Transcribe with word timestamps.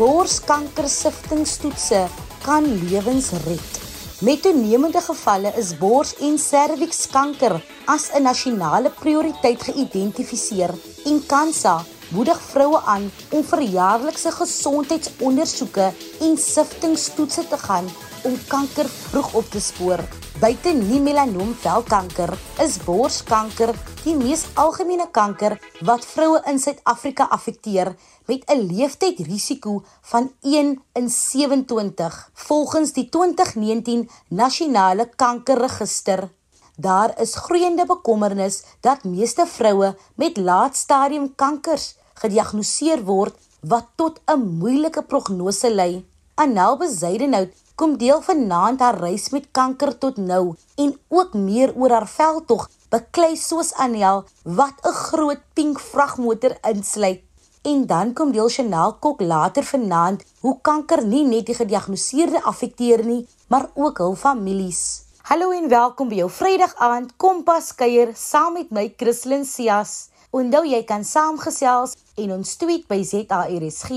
Borskanker 0.00 0.86
siftingstoetse 0.88 1.98
kan 2.40 2.64
lewens 2.88 3.26
red. 3.44 3.80
Met 4.24 4.40
toenemende 4.46 5.02
gevalle 5.04 5.50
is 5.60 5.74
bors- 5.76 6.14
en 6.24 6.38
servikskanker 6.40 7.58
as 7.84 8.08
'n 8.16 8.22
nasionale 8.22 8.90
prioriteit 9.02 9.60
geïdentifiseer 9.62 10.72
en 11.04 11.26
Kansa 11.26 11.84
moedig 12.16 12.40
vroue 12.40 12.80
aan 12.86 13.12
om 13.30 13.44
vir 13.44 13.60
jaarlikse 13.60 14.30
gesondheidsondersoeke 14.30 15.92
en 16.20 16.36
siftingstoetse 16.36 17.48
te 17.48 17.58
gaan 17.58 17.86
om 18.24 18.38
kanker 18.48 18.88
vroeg 18.88 19.34
op 19.34 19.50
te 19.50 19.60
spoor. 19.60 20.00
Buite 20.40 20.70
nie 20.72 21.02
melanoom 21.04 21.50
velkanker 21.60 22.30
is 22.64 22.78
borskanker 22.80 23.74
die 24.06 24.14
mees 24.16 24.46
algemene 24.62 25.04
kanker 25.12 25.58
wat 25.84 26.06
vroue 26.08 26.38
in 26.48 26.56
Suid-Afrika 26.62 27.26
affekteer 27.36 27.90
met 28.30 28.48
'n 28.48 28.64
leeftydrisiko 28.70 29.84
van 30.12 30.30
1 30.40 30.80
in 30.94 31.10
27 31.10 32.30
volgens 32.32 32.92
die 32.92 33.08
2019 33.08 34.08
nasionale 34.28 35.10
kankerregister. 35.16 36.30
Daar 36.76 37.20
is 37.20 37.34
groeiende 37.34 37.84
bekommernis 37.84 38.62
dat 38.80 39.04
meeste 39.04 39.46
vroue 39.46 39.94
met 40.14 40.36
laatstadium 40.36 41.34
kankers 41.34 41.96
gediagnoseer 42.14 43.04
word 43.04 43.36
wat 43.60 43.86
tot 43.96 44.20
'n 44.26 44.40
moeilike 44.40 45.02
prognose 45.02 45.74
lei. 45.74 46.04
Anel 46.34 46.76
Bezuidenhout 46.76 47.52
kom 47.80 47.94
deel 47.96 48.20
vanaand 48.20 48.82
haar 48.84 48.98
reis 49.00 49.30
met 49.32 49.46
kanker 49.56 49.94
tot 49.98 50.18
nou 50.20 50.52
en 50.84 50.90
ook 51.08 51.32
meer 51.32 51.70
oor 51.72 51.94
haar 51.96 52.08
veldtog 52.12 52.66
beklei 52.92 53.30
soos 53.40 53.70
Anel 53.84 54.24
wat 54.58 54.76
'n 54.84 54.98
groot 55.06 55.40
pink 55.54 55.80
vragmotor 55.80 56.58
insluit. 56.72 57.22
En 57.62 57.86
dan 57.86 58.12
kom 58.12 58.32
deel 58.32 58.48
Chanel 58.48 58.92
Kok 58.92 59.20
later 59.20 59.64
vanaand 59.64 60.24
hoe 60.40 60.58
kanker 60.60 61.06
nie 61.06 61.24
net 61.24 61.46
die 61.46 61.54
gediagnoseerde 61.54 62.42
affekteer 62.42 63.04
nie, 63.04 63.26
maar 63.48 63.70
ook 63.74 63.98
hul 63.98 64.14
families. 64.14 65.02
Hallo 65.22 65.50
en 65.50 65.68
welkom 65.68 66.08
by 66.08 66.14
jou 66.14 66.30
Vrydag 66.30 66.74
aand 66.74 67.16
Kompas 67.16 67.74
kuier 67.74 68.12
saam 68.14 68.52
met 68.52 68.70
my 68.70 68.94
Christlyn 68.96 69.44
Cias. 69.44 70.08
Onthou 70.30 70.64
jy 70.66 70.84
kan 70.84 71.04
saamgesels 71.04 71.96
en 72.16 72.32
ons 72.32 72.56
tweet 72.56 72.86
by 72.88 73.02
ZARSG 73.02 73.90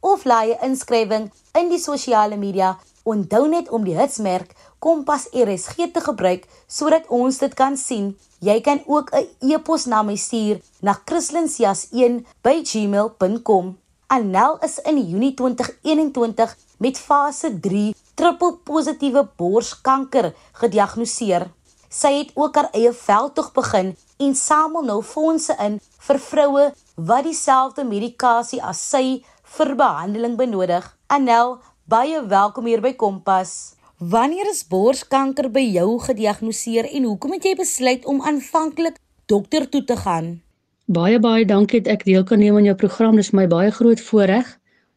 of 0.00 0.24
laai 0.24 0.52
'n 0.52 0.64
inskrywing 0.68 1.30
in 1.54 1.68
die 1.68 1.78
sosiale 1.78 2.36
media. 2.36 2.78
Onthou 3.02 3.48
net 3.48 3.70
om 3.70 3.84
die 3.84 3.98
hitsmerk 3.98 4.54
Kompas 4.78 5.28
RSG 5.34 5.76
te 5.94 6.00
gebruik 6.00 6.48
sodat 6.66 7.06
ons 7.08 7.38
dit 7.38 7.54
kan 7.54 7.76
sien. 7.76 8.18
Jy 8.40 8.60
kan 8.60 8.82
ook 8.86 9.10
'n 9.14 9.26
e-pos 9.40 9.86
na 9.86 10.02
my 10.02 10.16
stuur 10.16 10.60
na 10.80 11.00
christlincias1@gmail.com. 11.04 13.78
Anel 14.06 14.58
is 14.60 14.78
in 14.78 15.08
Junie 15.08 15.34
2021 15.34 16.56
met 16.78 16.98
fase 16.98 17.60
3 17.60 17.94
triple 18.14 18.56
positiewe 18.64 19.28
borskanker 19.36 20.34
gediagnoseer. 20.52 21.50
Sy 21.88 22.18
het 22.18 22.30
ook 22.34 22.54
haar 22.54 22.68
eie 22.72 22.92
veldtog 22.92 23.52
begin 23.52 23.96
en 24.18 24.34
samel 24.34 24.82
nou 24.82 25.02
fondse 25.02 25.56
in 25.60 25.80
vir 26.06 26.18
vroue 26.18 26.74
wat 26.96 27.24
dieselfde 27.24 27.84
medikasie 27.84 28.62
as 28.62 28.90
sy 28.90 29.24
vir 29.56 29.76
behandeling 29.76 30.36
benodig. 30.36 30.96
Anel, 31.06 31.58
baie 31.84 32.26
welkom 32.28 32.66
hier 32.66 32.80
by 32.80 32.92
Kompas. 32.94 33.74
Wanneer 33.98 34.46
is 34.50 34.62
borskanker 34.70 35.48
by 35.50 35.62
jou 35.74 35.98
gediagnoseer 35.98 36.86
en 36.94 37.04
hoekom 37.08 37.34
het 37.34 37.44
jy 37.46 37.54
besluit 37.58 38.06
om 38.06 38.22
aanvanklik 38.22 38.98
dokter 39.26 39.66
toe 39.68 39.82
te 39.84 39.96
gaan? 39.96 40.42
Baie 40.86 41.18
baie 41.18 41.44
dankie 41.46 41.80
dat 41.82 41.92
ek 41.92 42.04
deel 42.06 42.24
kan 42.24 42.38
neem 42.38 42.56
aan 42.56 42.68
jou 42.70 42.76
program. 42.78 43.16
Dis 43.16 43.32
my 43.32 43.46
baie 43.50 43.70
groot 43.70 44.00
voorreg. 44.00 44.46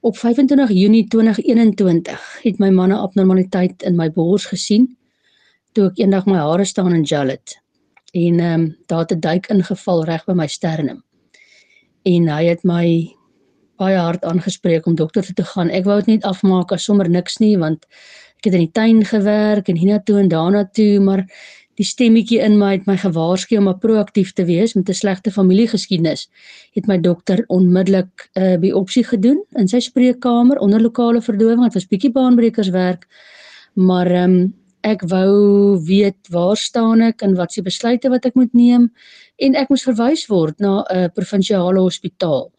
Op 0.06 0.18
25 0.18 0.70
Junie 0.70 1.08
2021 1.10 2.22
het 2.44 2.62
my 2.62 2.70
manne 2.70 2.98
abnormaliteit 3.02 3.82
in 3.84 3.98
my 3.98 4.12
bors 4.14 4.46
gesien 4.46 4.92
toe 5.74 5.90
ek 5.90 6.00
eendag 6.00 6.30
my 6.30 6.38
hare 6.38 6.66
staan 6.66 6.94
in 6.94 7.04
Jallet 7.04 7.58
en 8.16 8.40
ehm 8.40 8.62
um, 8.62 8.76
daar 8.88 9.04
het 9.04 9.12
'n 9.12 9.20
duik 9.20 9.50
ingeval 9.50 10.06
reg 10.06 10.26
by 10.26 10.34
my 10.34 10.48
sternum. 10.48 11.04
En 12.04 12.28
hy 12.30 12.44
het 12.46 12.64
my 12.64 13.16
baie 13.78 13.98
hard 13.98 14.24
aangespreek 14.24 14.88
om 14.88 14.96
dokter 14.96 15.26
toe 15.26 15.36
te 15.36 15.44
gaan. 15.44 15.70
Ek 15.70 15.86
wou 15.86 16.00
dit 16.00 16.16
net 16.16 16.24
afmaak 16.24 16.72
as 16.72 16.86
sommer 16.88 17.10
niks 17.10 17.40
nie 17.40 17.56
want 17.58 17.86
ek 18.40 18.50
het 18.50 18.54
in 18.54 18.66
die 18.68 18.72
tuin 18.72 19.04
gewerk 19.06 19.70
en 19.70 19.78
hiernatoe 19.80 20.20
en 20.20 20.30
daarnatoe, 20.30 21.00
maar 21.00 21.26
die 21.76 21.86
stemmetjie 21.88 22.40
in 22.40 22.58
my 22.60 22.72
het 22.78 22.86
my 22.88 22.96
gewaarsku 23.00 23.58
om 23.60 23.68
proaktief 23.80 24.32
te 24.34 24.46
wees 24.48 24.76
met 24.76 24.90
'n 24.90 24.94
slegte 24.94 25.32
familiegeskiedenis. 25.32 26.30
Het 26.76 26.88
my 26.88 26.98
dokter 27.00 27.44
onmiddellik 27.48 28.30
'n 28.36 28.42
uh, 28.42 28.58
biopsie 28.58 29.04
gedoen 29.04 29.44
in 29.56 29.68
sy 29.68 29.80
spreekkamer 29.80 30.58
onder 30.58 30.82
lokale 30.82 31.22
verdowing. 31.22 31.64
Dit 31.64 31.74
was 31.74 31.88
bietjie 31.88 32.12
baanbrekerswerk. 32.12 33.08
Maar 33.74 34.08
ehm 34.08 34.32
um, 34.32 34.54
ek 34.86 35.02
wou 35.10 35.78
weet 35.82 36.30
waar 36.30 36.58
staan 36.58 37.02
ek 37.02 37.24
en 37.26 37.36
wat 37.40 37.54
se 37.54 37.62
besluite 37.66 38.10
wat 38.14 38.26
ek 38.30 38.36
moet 38.38 38.54
neem 38.54 38.92
en 39.42 39.56
ek 39.58 39.72
moes 39.74 39.86
verwys 39.88 40.28
word 40.30 40.60
na 40.62 40.84
'n 40.94 41.10
provinsiale 41.18 41.82
hospitaal 41.82 42.52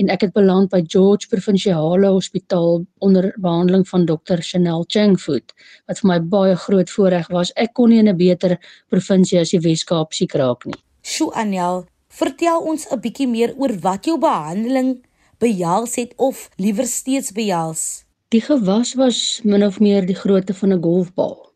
en 0.00 0.10
ek 0.10 0.26
het 0.26 0.32
beland 0.34 0.70
by 0.72 0.80
George 0.90 1.28
Provinsiale 1.30 2.08
Hospitaal 2.10 2.84
onder 3.04 3.30
behandeling 3.38 3.84
van 3.88 4.06
dokter 4.06 4.42
Chanel 4.42 4.84
Changfoot 4.88 5.54
wat 5.86 6.00
vir 6.00 6.08
my 6.10 6.18
baie 6.20 6.56
groot 6.66 6.90
voorreg 6.90 7.30
was 7.30 7.52
ek 7.56 7.74
kon 7.78 7.90
nie 7.90 8.00
in 8.02 8.08
'n 8.08 8.16
beter 8.16 8.58
provinsie 8.90 9.38
as 9.40 9.50
die 9.50 9.60
Wes-Kaap 9.60 10.12
siek 10.12 10.34
raak 10.34 10.66
nie. 10.66 10.80
Sjoe 11.02 11.32
Anel, 11.34 11.86
vertel 12.08 12.60
ons 12.60 12.86
'n 12.90 13.00
bietjie 13.00 13.28
meer 13.28 13.54
oor 13.56 13.72
wat 13.80 14.04
jou 14.04 14.18
behandeling 14.18 15.04
behels 15.38 15.96
het 15.96 16.14
of 16.16 16.50
liewer 16.56 16.86
steeds 16.86 17.32
behels. 17.32 18.04
Die 18.30 18.40
gewas 18.40 18.94
was 18.94 19.40
min 19.44 19.62
of 19.62 19.80
meer 19.80 20.06
die 20.06 20.16
grootte 20.16 20.54
van 20.54 20.72
'n 20.72 20.82
golfbal 20.82 21.53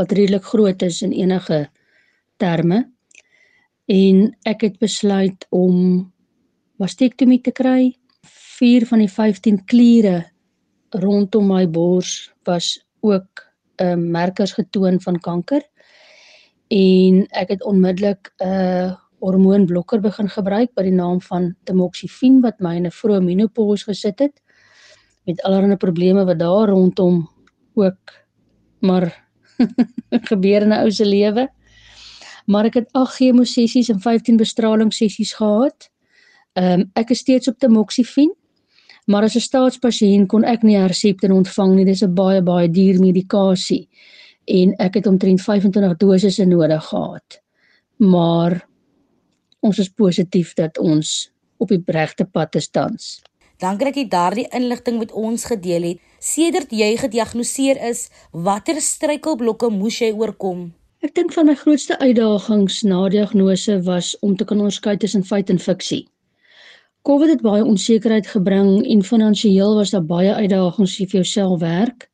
wat 0.00 0.12
redelik 0.16 0.44
groot 0.48 0.82
is 0.82 1.02
in 1.04 1.12
enige 1.12 1.68
terme. 2.40 2.86
En 3.90 4.30
ek 4.48 4.64
het 4.64 4.78
besluit 4.80 5.46
om 5.52 6.06
mastektomie 6.80 7.40
te 7.44 7.52
kry. 7.52 7.92
4 8.60 8.86
van 8.88 9.04
die 9.04 9.10
15 9.12 9.64
kliere 9.68 10.24
rondom 10.96 11.52
my 11.52 11.66
bors 11.68 12.30
was 12.48 12.80
ook 13.00 13.44
'n 13.80 13.84
uh, 13.84 13.96
merkers 13.96 14.52
getoon 14.52 15.00
van 15.00 15.20
kanker. 15.20 15.62
En 16.68 17.26
ek 17.30 17.48
het 17.48 17.62
onmiddellik 17.62 18.32
'n 18.38 18.46
uh, 18.46 18.96
hormoonblokker 19.20 20.00
begin 20.00 20.28
gebruik 20.28 20.74
by 20.74 20.82
die 20.82 20.96
naam 20.96 21.20
van 21.20 21.54
tamoxifen 21.64 22.40
wat 22.40 22.60
my 22.60 22.76
in 22.76 22.86
'n 22.86 22.90
vroeë 22.90 23.20
menopause 23.20 23.84
gesit 23.84 24.18
het 24.18 24.42
met 25.26 25.42
allerlei 25.42 25.76
probleme 25.76 26.24
wat 26.24 26.38
daar 26.38 26.68
rondom 26.68 27.28
ook 27.74 28.12
maar 28.80 29.29
gebeur 30.30 30.62
in 30.62 30.72
'n 30.72 30.82
ou 30.82 30.90
se 30.90 31.04
lewe. 31.04 31.48
Maar 32.46 32.64
ek 32.64 32.74
het 32.74 32.88
8 32.92 33.14
chemosessies 33.14 33.88
en 33.88 34.00
15 34.00 34.36
bestralingssessies 34.36 35.32
gehad. 35.32 35.90
Ehm 36.52 36.80
um, 36.80 36.90
ek 36.94 37.10
is 37.10 37.18
steeds 37.18 37.48
op 37.48 37.58
tamoxifen. 37.58 38.34
Maar 39.06 39.22
as 39.22 39.34
'n 39.34 39.40
staatspasiënt 39.40 40.26
kon 40.26 40.44
ek 40.44 40.62
nie 40.62 40.78
resepte 40.78 41.32
ontvang 41.32 41.74
nie. 41.74 41.84
Dis 41.84 42.02
'n 42.02 42.14
baie 42.14 42.42
baie 42.42 42.70
duur 42.70 43.00
medikasie 43.00 43.88
en 44.44 44.74
ek 44.78 44.94
het 44.94 45.06
omtrent 45.06 45.40
25 45.40 45.96
dosisse 45.96 46.44
nodig 46.44 46.84
gehad. 46.84 47.40
Maar 47.96 48.66
ons 49.60 49.78
is 49.78 49.88
positief 49.88 50.54
dat 50.54 50.78
ons 50.78 51.30
op 51.56 51.68
die 51.68 51.82
regte 51.86 52.24
pad 52.24 52.54
is 52.54 52.70
tans. 52.70 53.22
Dankie 53.60 53.90
dat 53.90 53.96
jy 53.98 54.06
daardie 54.08 54.46
inligting 54.56 54.96
met 54.98 55.10
ons 55.12 55.42
gedeel 55.44 55.82
het. 55.84 55.98
Sedert 56.24 56.70
jy 56.72 56.94
gediagnoseer 56.96 57.76
is, 57.90 58.06
watter 58.32 58.78
struikelblokke 58.80 59.68
moes 59.68 59.98
jy 60.00 60.14
oorkom? 60.16 60.70
Ek 61.04 61.12
dink 61.16 61.34
van 61.36 61.50
my 61.50 61.56
grootste 61.60 61.98
uitdagings 62.00 62.78
na 62.88 63.02
diagnose 63.12 63.76
was 63.84 64.14
om 64.24 64.32
te 64.36 64.46
kan 64.48 64.62
onderskei 64.64 64.94
tussen 64.96 65.26
feit 65.28 65.52
en 65.52 65.60
fiksie. 65.60 66.06
COVID 67.04 67.34
het 67.34 67.44
baie 67.44 67.64
onsekerheid 67.64 68.30
gebring 68.32 68.80
en 68.94 69.04
finansiëel 69.04 69.76
was 69.76 69.92
daar 69.92 70.08
baie 70.08 70.32
uitdagings 70.32 70.96
vir 71.02 71.18
jouself 71.20 71.60
werk. 71.60 72.08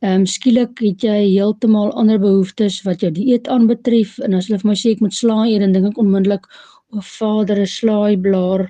Ehm 0.00 0.24
um, 0.24 0.26
skielik 0.26 0.80
het 0.80 1.04
jy 1.04 1.18
heeltemal 1.34 1.92
ander 2.00 2.20
behoeftes 2.20 2.80
wat 2.88 3.04
jou 3.04 3.12
dieet 3.12 3.48
aanbetref 3.48 4.16
en 4.24 4.40
as 4.40 4.48
hulle 4.48 4.60
vir 4.64 4.72
my 4.72 4.78
sê 4.80 4.96
ek 4.96 5.04
moet 5.04 5.20
slaai 5.20 5.52
eet 5.52 5.60
dan 5.66 5.76
dink 5.76 5.92
ek 5.92 6.00
onmiddellik 6.00 6.48
o, 6.48 7.00
vader, 7.00 7.60
'n 7.60 7.72
slaaiblaar 7.76 8.66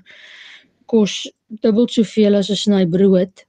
kos 0.93 1.23
dubbel 1.61 1.89
soveel 1.89 2.39
as 2.39 2.51
'n 2.51 2.57
sny 2.57 2.85
brood 2.87 3.45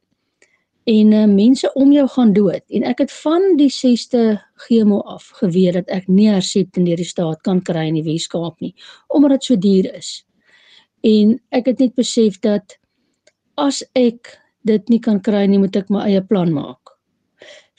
en 0.83 1.11
uh, 1.11 1.25
mense 1.25 1.73
om 1.73 1.91
jou 1.91 2.07
gaan 2.07 2.33
dood. 2.33 2.63
En 2.67 2.83
ek 2.83 3.05
het 3.05 3.11
van 3.23 3.55
die 3.57 3.71
6ste 3.71 4.39
chemo 4.65 4.99
af 5.07 5.29
geweet 5.39 5.73
dat 5.73 5.89
ek 5.95 6.07
nie 6.07 6.27
hersep 6.27 6.77
in 6.77 6.85
die 6.85 7.07
staat 7.07 7.41
kan 7.41 7.61
kry 7.61 7.87
in 7.87 7.99
die 7.99 8.07
Weskaap 8.07 8.59
nie 8.59 8.73
omdat 9.07 9.37
dit 9.37 9.43
so 9.43 9.55
duur 9.55 9.93
is. 9.95 10.25
En 11.03 11.39
ek 11.51 11.65
het 11.71 11.79
net 11.79 11.95
besef 11.95 12.39
dat 12.39 12.77
as 13.55 13.83
ek 13.95 14.39
dit 14.63 14.89
nie 14.89 14.99
kan 14.99 15.21
kry 15.21 15.45
nie 15.47 15.59
moet 15.59 15.75
ek 15.75 15.89
my 15.89 16.07
eie 16.07 16.21
plan 16.21 16.51
maak. 16.51 16.79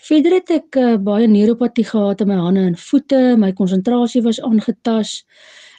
Verder 0.04 0.34
het 0.36 0.50
ek 0.50 0.76
uh, 0.76 0.96
baie 1.00 1.28
neuropatie 1.28 1.86
gehad 1.88 2.20
in 2.20 2.28
my 2.28 2.36
hande 2.36 2.64
en 2.68 2.76
voete 2.76 3.36
my 3.40 3.52
konsentrasie 3.56 4.22
was 4.24 4.40
aangetast 4.40 5.24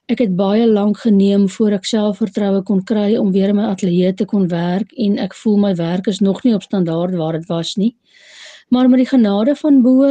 Ek 0.06 0.20
het 0.22 0.36
baie 0.38 0.68
lank 0.70 1.00
geneem 1.02 1.48
voor 1.50 1.74
ek 1.80 1.88
selfvertroue 1.90 2.60
kon 2.68 2.84
kry 2.86 3.16
om 3.18 3.32
weer 3.34 3.50
in 3.50 3.58
my 3.58 3.64
ateljee 3.72 4.12
te 4.14 4.28
kon 4.30 4.44
werk 4.52 4.92
en 5.02 5.16
ek 5.18 5.34
voel 5.34 5.56
my 5.64 5.72
werk 5.80 6.06
is 6.12 6.20
nog 6.22 6.44
nie 6.46 6.52
op 6.54 6.62
standaard 6.62 7.16
waar 7.18 7.40
dit 7.40 7.48
was 7.50 7.72
nie. 7.82 7.96
Maar 8.70 8.86
met 8.90 9.02
die 9.02 9.10
genade 9.10 9.56
van 9.58 9.80
bo 9.82 10.06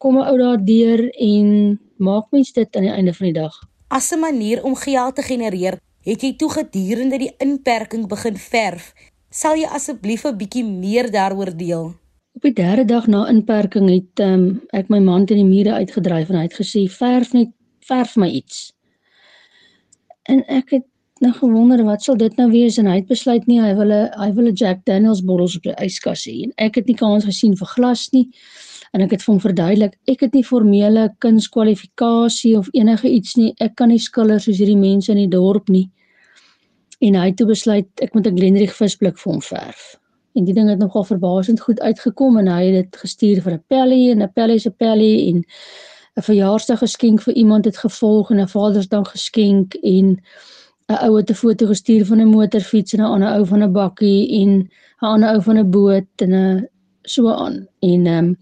kom 0.00 0.16
'n 0.16 0.24
ou 0.24 0.38
daardeur 0.38 1.02
en 1.20 1.76
maak 1.96 2.32
mens 2.32 2.52
dit 2.52 2.76
aan 2.76 2.88
die 2.88 2.94
einde 2.94 3.12
van 3.12 3.26
die 3.26 3.36
dag. 3.36 3.52
As 3.88 4.10
'n 4.12 4.20
manier 4.20 4.64
om 4.64 4.74
geld 4.74 5.14
te 5.14 5.22
genereer, 5.22 5.78
het 6.00 6.22
jy 6.22 6.32
toe 6.36 6.50
gedurende 6.50 7.18
die 7.18 7.34
inperking 7.38 8.08
begin 8.08 8.36
verf. 8.36 8.94
Sal 9.30 9.56
jy 9.56 9.68
asseblief 9.68 10.24
'n 10.24 10.36
bietjie 10.36 10.64
meer 10.64 11.10
daaroor 11.10 11.56
deel? 11.56 11.94
Op 12.32 12.42
die 12.42 12.52
derde 12.52 12.84
dag 12.84 13.06
na 13.06 13.28
inperking 13.28 13.90
het 13.90 14.20
um, 14.20 14.62
ek 14.72 14.88
my 14.88 14.98
man 14.98 15.26
teen 15.26 15.36
die 15.36 15.44
mure 15.56 15.72
uitgedryf 15.72 16.28
en 16.28 16.36
hy 16.36 16.42
het 16.42 16.60
gesê 16.60 16.88
verf 16.88 17.32
net 17.32 17.48
verf 17.80 18.16
my 18.16 18.28
iets 18.28 18.75
en 20.28 20.44
ek 20.48 20.70
het 20.70 20.86
nou 21.24 21.32
gewonder 21.32 21.84
wat 21.84 22.02
sal 22.02 22.16
dit 22.16 22.36
nou 22.36 22.50
wees 22.50 22.76
en 22.78 22.86
hy 22.86 22.98
het 23.00 23.08
besluit 23.08 23.46
nie 23.46 23.60
hy 23.60 23.72
wil 23.74 23.92
'n 23.92 24.10
hy 24.20 24.30
wil 24.32 24.48
'n 24.48 24.54
Jack 24.54 24.84
Daniel's 24.84 25.24
bottels 25.24 25.56
op 25.56 25.62
die 25.62 25.76
yskas 25.86 26.26
hê 26.28 26.44
en 26.44 26.52
ek 26.56 26.74
het 26.76 26.86
nie 26.86 26.96
kans 26.96 27.24
gesien 27.24 27.56
vir 27.56 27.66
glas 27.66 28.12
nie 28.12 28.28
en 28.92 29.00
ek 29.00 29.10
het 29.10 29.22
vir 29.22 29.32
hom 29.32 29.40
verduidelik 29.40 29.94
ek 30.06 30.20
het 30.20 30.34
nie 30.34 30.44
formele 30.44 31.08
kunskwalifikasie 31.18 32.56
of 32.58 32.68
enige 32.72 33.08
iets 33.08 33.36
nie 33.36 33.54
ek 33.58 33.76
kan 33.76 33.88
nie 33.88 33.98
skilder 33.98 34.40
soos 34.40 34.58
hierdie 34.58 34.76
mense 34.76 35.12
in 35.12 35.18
die 35.18 35.32
dorp 35.32 35.68
nie. 35.68 35.90
En 37.04 37.14
hy 37.14 37.26
het 37.28 37.36
toe 37.36 37.46
besluit 37.46 37.88
ek 38.00 38.14
moet 38.14 38.26
'n 38.26 38.36
Glenrich 38.36 38.76
visblik 38.76 39.18
vir 39.18 39.32
hom 39.32 39.42
verf. 39.42 39.96
En 40.34 40.44
die 40.44 40.54
ding 40.54 40.68
het 40.68 40.78
nogal 40.78 41.04
verbasend 41.04 41.60
goed 41.60 41.80
uitgekom 41.80 42.38
en 42.38 42.46
hy 42.46 42.64
het 42.64 42.74
dit 42.84 42.96
gestuur 42.96 43.42
vir 43.42 43.52
'n 43.52 43.64
pelly 43.68 44.10
en 44.10 44.22
'n 44.22 44.32
pelly 44.32 44.58
se 44.58 44.70
pelly 44.70 45.28
en 45.28 45.44
'n 46.16 46.22
verjaarsdag 46.22 46.78
geskenk 46.78 47.22
vir 47.22 47.34
iemand 47.34 47.64
het 47.64 47.76
gevolg 47.76 48.30
en 48.30 48.40
'n 48.40 48.48
Vadersdag 48.48 49.10
geskenk 49.10 49.74
en 49.74 50.06
'n 50.88 50.98
ou 51.06 51.16
het 51.16 51.30
'n 51.30 51.34
foto 51.34 51.66
gestuur 51.66 52.06
van 52.06 52.20
'n 52.20 52.34
motorfiets 52.36 52.92
en 52.92 53.00
'n 53.00 53.12
ander 53.14 53.28
ou 53.36 53.46
van 53.46 53.62
'n 53.62 53.72
bakkie 53.72 54.40
en 54.40 54.50
'n 55.02 55.06
ander 55.12 55.28
ou 55.34 55.42
van 55.42 55.58
'n 55.58 55.70
boot 55.70 56.08
en 56.16 56.32
'n 56.34 56.68
so 57.02 57.28
aan. 57.28 57.68
En 57.80 58.06
ehm 58.06 58.24
um, 58.24 58.36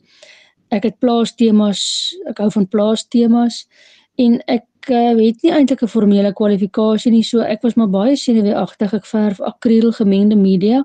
ek 0.69 0.83
het 0.83 0.99
plaas 0.99 1.35
temas, 1.35 2.15
ek 2.27 2.39
hou 2.39 2.51
van 2.51 2.69
plaas 2.69 3.09
temas 3.09 3.67
en 4.15 4.41
ek 4.47 4.67
uh, 4.89 5.17
het 5.17 5.43
nie 5.43 5.53
eintlik 5.53 5.83
'n 5.83 5.89
formele 5.89 6.33
kwalifikasie 6.33 7.13
nie, 7.13 7.23
so 7.23 7.41
ek 7.41 7.63
was 7.63 7.75
maar 7.75 7.91
baie 7.91 8.17
senuweeagtig. 8.17 8.93
Ek 8.93 9.07
verf 9.07 9.41
akriel 9.41 9.93
gemengde 9.93 10.37
media 10.37 10.85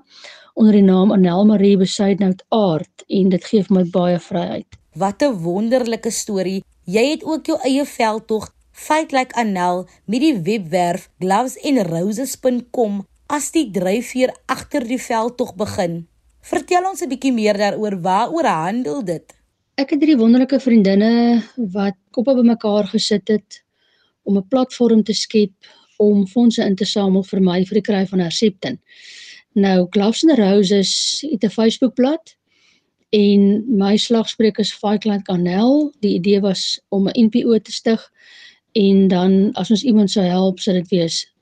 onder 0.54 0.72
die 0.72 0.82
naam 0.82 1.12
Anel 1.12 1.46
Marie 1.46 1.76
Besuidnout 1.76 2.44
Art 2.48 3.04
en 3.08 3.28
dit 3.28 3.44
gee 3.44 3.62
vir 3.62 3.76
my 3.76 3.84
baie 3.90 4.18
vryheid. 4.18 4.66
Wat 4.94 5.22
'n 5.22 5.42
wonderlike 5.42 6.10
storie 6.10 6.64
Jy 6.90 7.02
het 7.10 7.24
ook 7.28 7.46
jou 7.46 7.56
eie 7.66 7.84
veldtog 7.86 8.48
Fight 8.72 9.12
Like 9.14 9.36
Anel 9.38 9.84
met 10.10 10.22
die 10.24 10.32
webwerf 10.46 11.04
glovesandroses.com 11.22 13.02
as 13.30 13.50
die 13.54 13.66
dryfveer 13.70 14.32
agter 14.50 14.86
die 14.88 14.98
veldtog 14.98 15.52
begin. 15.60 16.08
Vertel 16.42 16.88
ons 16.88 17.02
'n 17.04 17.10
bietjie 17.12 17.32
meer 17.32 17.58
daaroor. 17.62 18.00
Waaroor 18.00 18.46
handel 18.46 19.04
dit? 19.04 19.26
Ek 19.76 19.90
het 19.90 20.00
drie 20.00 20.16
wonderlike 20.16 20.58
vriendinne 20.60 21.44
wat 21.56 21.96
koppe 22.10 22.34
bymekaar 22.34 22.86
gesit 22.86 23.28
het 23.28 23.62
om 24.24 24.36
'n 24.36 24.48
platform 24.48 25.04
te 25.04 25.14
skep 25.14 25.54
om 25.98 26.26
fondse 26.26 26.64
in 26.64 26.74
te 26.74 26.84
samel 26.84 27.22
vir 27.22 27.40
my 27.40 27.64
vir 27.64 27.74
die 27.74 27.88
kry 27.92 28.06
van 28.06 28.18
Herseptin. 28.18 28.80
Nou 29.54 29.86
Gloves 29.90 30.24
and 30.24 30.38
Roses 30.38 31.24
het 31.30 31.44
'n 31.44 31.50
Facebookblad 31.50 32.39
en 33.10 33.64
my 33.78 33.96
slagspreuk 33.96 34.58
is 34.58 34.72
Like 34.82 35.22
Canal. 35.22 35.92
Die 36.00 36.14
idee 36.14 36.40
was 36.40 36.80
om 36.88 37.08
'n 37.08 37.26
NPO 37.26 37.58
te 37.58 37.72
stig 37.72 38.10
en 38.72 39.08
dan 39.08 39.52
as 39.52 39.70
ons 39.70 39.82
iemand 39.84 40.10
sou 40.10 40.24
help, 40.24 40.60
sou 40.60 40.74
dit 40.76 40.88
wees 40.88 41.32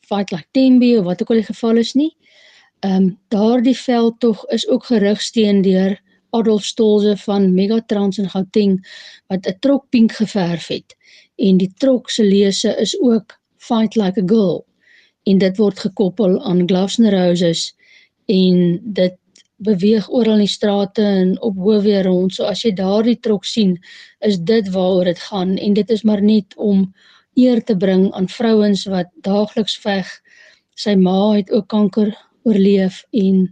Fight 0.00 0.30
Like 0.30 0.48
Tembe 0.50 0.98
of 0.98 1.04
wat 1.04 1.22
ook 1.22 1.30
al 1.30 1.36
die 1.36 1.44
geval 1.44 1.76
is 1.76 1.94
nie. 1.94 2.16
Ehm 2.80 2.94
um, 2.94 3.18
daardie 3.28 3.76
veld 3.76 4.20
tog 4.20 4.44
is 4.46 4.68
ook 4.68 4.84
gerig 4.84 5.22
steen 5.22 5.62
deur 5.62 6.00
Adolf 6.30 6.64
Stolze 6.64 7.16
van 7.16 7.54
Megatrans 7.54 8.18
in 8.18 8.30
Gauteng 8.30 8.86
wat 9.26 9.46
'n 9.46 9.58
trok 9.60 9.88
pink 9.88 10.12
geverf 10.12 10.66
het 10.66 10.96
en 11.36 11.56
die 11.56 11.72
trok 11.78 12.10
se 12.10 12.24
lese 12.24 12.76
is 12.76 13.00
ook 13.00 13.38
Fight 13.56 13.96
Like 13.96 14.20
a 14.20 14.24
Girl 14.26 14.66
en 15.22 15.38
dit 15.38 15.56
word 15.56 15.78
gekoppel 15.78 16.42
aan 16.42 16.60
and 16.60 16.70
Roses 17.12 17.74
en 18.26 18.80
dit 18.82 19.16
beweeg 19.58 20.08
oral 20.08 20.38
in 20.38 20.46
die 20.46 20.50
strate 20.50 21.02
en 21.02 21.34
op 21.42 21.58
hoofweë 21.58 22.04
rond. 22.06 22.34
So 22.34 22.46
as 22.46 22.62
jy 22.64 22.72
daardie 22.78 23.18
trok 23.20 23.46
sien, 23.48 23.76
is 24.24 24.38
dit 24.38 24.70
waaroor 24.74 25.10
dit 25.10 25.20
gaan 25.28 25.56
en 25.56 25.74
dit 25.74 25.90
is 25.90 26.04
maar 26.06 26.22
net 26.22 26.54
om 26.56 26.86
eer 27.38 27.62
te 27.64 27.76
bring 27.76 28.08
aan 28.14 28.28
vrouens 28.30 28.84
wat 28.90 29.10
daagliks 29.26 29.78
veg. 29.82 30.08
Sy 30.78 30.94
ma 30.98 31.34
het 31.34 31.50
ook 31.50 31.68
kanker 31.70 32.14
oorleef 32.46 33.02
en 33.10 33.46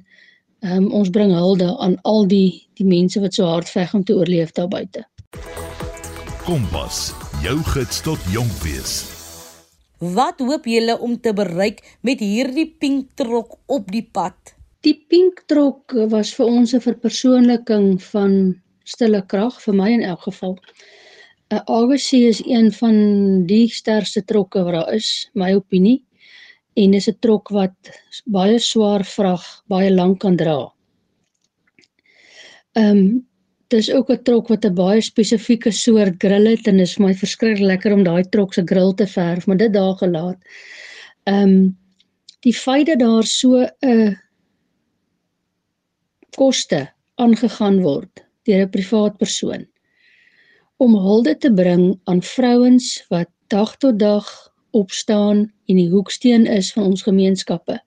um, 0.63 0.89
ons 0.93 1.11
bring 1.11 1.35
hulde 1.35 1.69
aan 1.83 1.99
al 2.03 2.27
die 2.31 2.67
die 2.77 2.87
mense 2.87 3.21
wat 3.23 3.35
so 3.35 3.47
hard 3.49 3.71
veg 3.73 3.95
om 3.97 4.05
te 4.05 4.15
oorleef 4.15 4.53
daar 4.57 4.69
buite. 4.69 5.07
Kompas, 6.47 7.11
jou 7.43 7.57
gids 7.73 8.03
tot 8.07 8.27
jonk 8.31 8.53
wees. 8.63 8.99
Wat 9.99 10.43
hoop 10.45 10.67
julle 10.69 10.99
om 11.01 11.17
te 11.21 11.33
bereik 11.33 11.81
met 12.05 12.21
hierdie 12.21 12.69
pink 12.79 13.15
trok 13.17 13.57
op 13.67 13.89
die 13.91 14.05
pad? 14.05 14.56
Die 14.87 14.95
pink 15.11 15.41
trok 15.51 15.91
was 16.13 16.29
vir 16.39 16.47
ons 16.47 16.73
'n 16.75 16.81
verpersoonliking 16.85 17.87
van 18.03 18.35
stille 18.87 19.21
krag 19.33 19.57
vir 19.63 19.75
my 19.75 19.89
in 19.91 20.03
elk 20.03 20.21
geval. 20.27 20.53
'n 21.51 21.63
Agassi 21.79 22.21
is 22.27 22.43
een 22.47 22.71
van 22.73 22.99
die 23.47 23.67
sterkste 23.69 24.23
trokke 24.23 24.63
wat 24.63 24.75
daar 24.75 24.93
is, 24.95 25.09
my 25.35 25.55
opinie. 25.55 26.05
En 26.77 26.93
dis 26.93 27.09
'n 27.09 27.19
trok 27.21 27.51
wat 27.51 27.75
baie 28.27 28.59
swaar 28.59 29.05
vrag 29.05 29.45
baie 29.67 29.91
lank 29.91 30.21
kan 30.21 30.37
dra. 30.37 30.73
Ehm 32.77 32.91
um, 32.91 33.27
dis 33.69 33.91
ook 33.91 34.11
'n 34.11 34.23
trok 34.23 34.49
wat 34.49 34.65
'n 34.65 34.75
baie 34.75 35.01
spesifieke 35.01 35.73
soort 35.73 36.15
grill 36.19 36.47
het 36.47 36.69
en 36.69 36.77
dit 36.77 36.87
is 36.87 36.99
my 36.99 37.15
verskriklik 37.15 37.67
lekker 37.73 37.93
om 37.93 38.05
daai 38.05 38.23
trok 38.31 38.55
se 38.55 38.63
grill 38.63 38.95
te 38.95 39.07
verf, 39.07 39.47
maar 39.47 39.57
dit 39.57 39.73
daar 39.73 39.95
gelaat. 39.95 40.39
Ehm 41.25 41.43
um, 41.43 41.77
die 42.41 42.55
feit 42.55 42.87
dat 42.87 42.99
daar 42.99 43.25
so 43.25 43.67
'n 43.83 44.26
koste 46.37 46.83
aangegaan 47.23 47.81
word 47.83 48.25
deur 48.47 48.63
'n 48.67 48.75
privaat 48.77 49.17
persoon 49.19 49.67
om 50.77 50.95
hulde 50.95 51.37
te 51.37 51.53
bring 51.53 52.01
aan 52.05 52.23
vrouens 52.23 53.05
wat 53.09 53.31
dag 53.49 53.77
tot 53.77 53.99
dag 53.99 54.27
opstaan 54.71 55.53
en 55.67 55.77
die 55.81 55.89
hoeksteen 55.91 56.47
is 56.47 56.73
van 56.73 56.85
ons 56.85 57.03
gemeenskappe. 57.03 57.79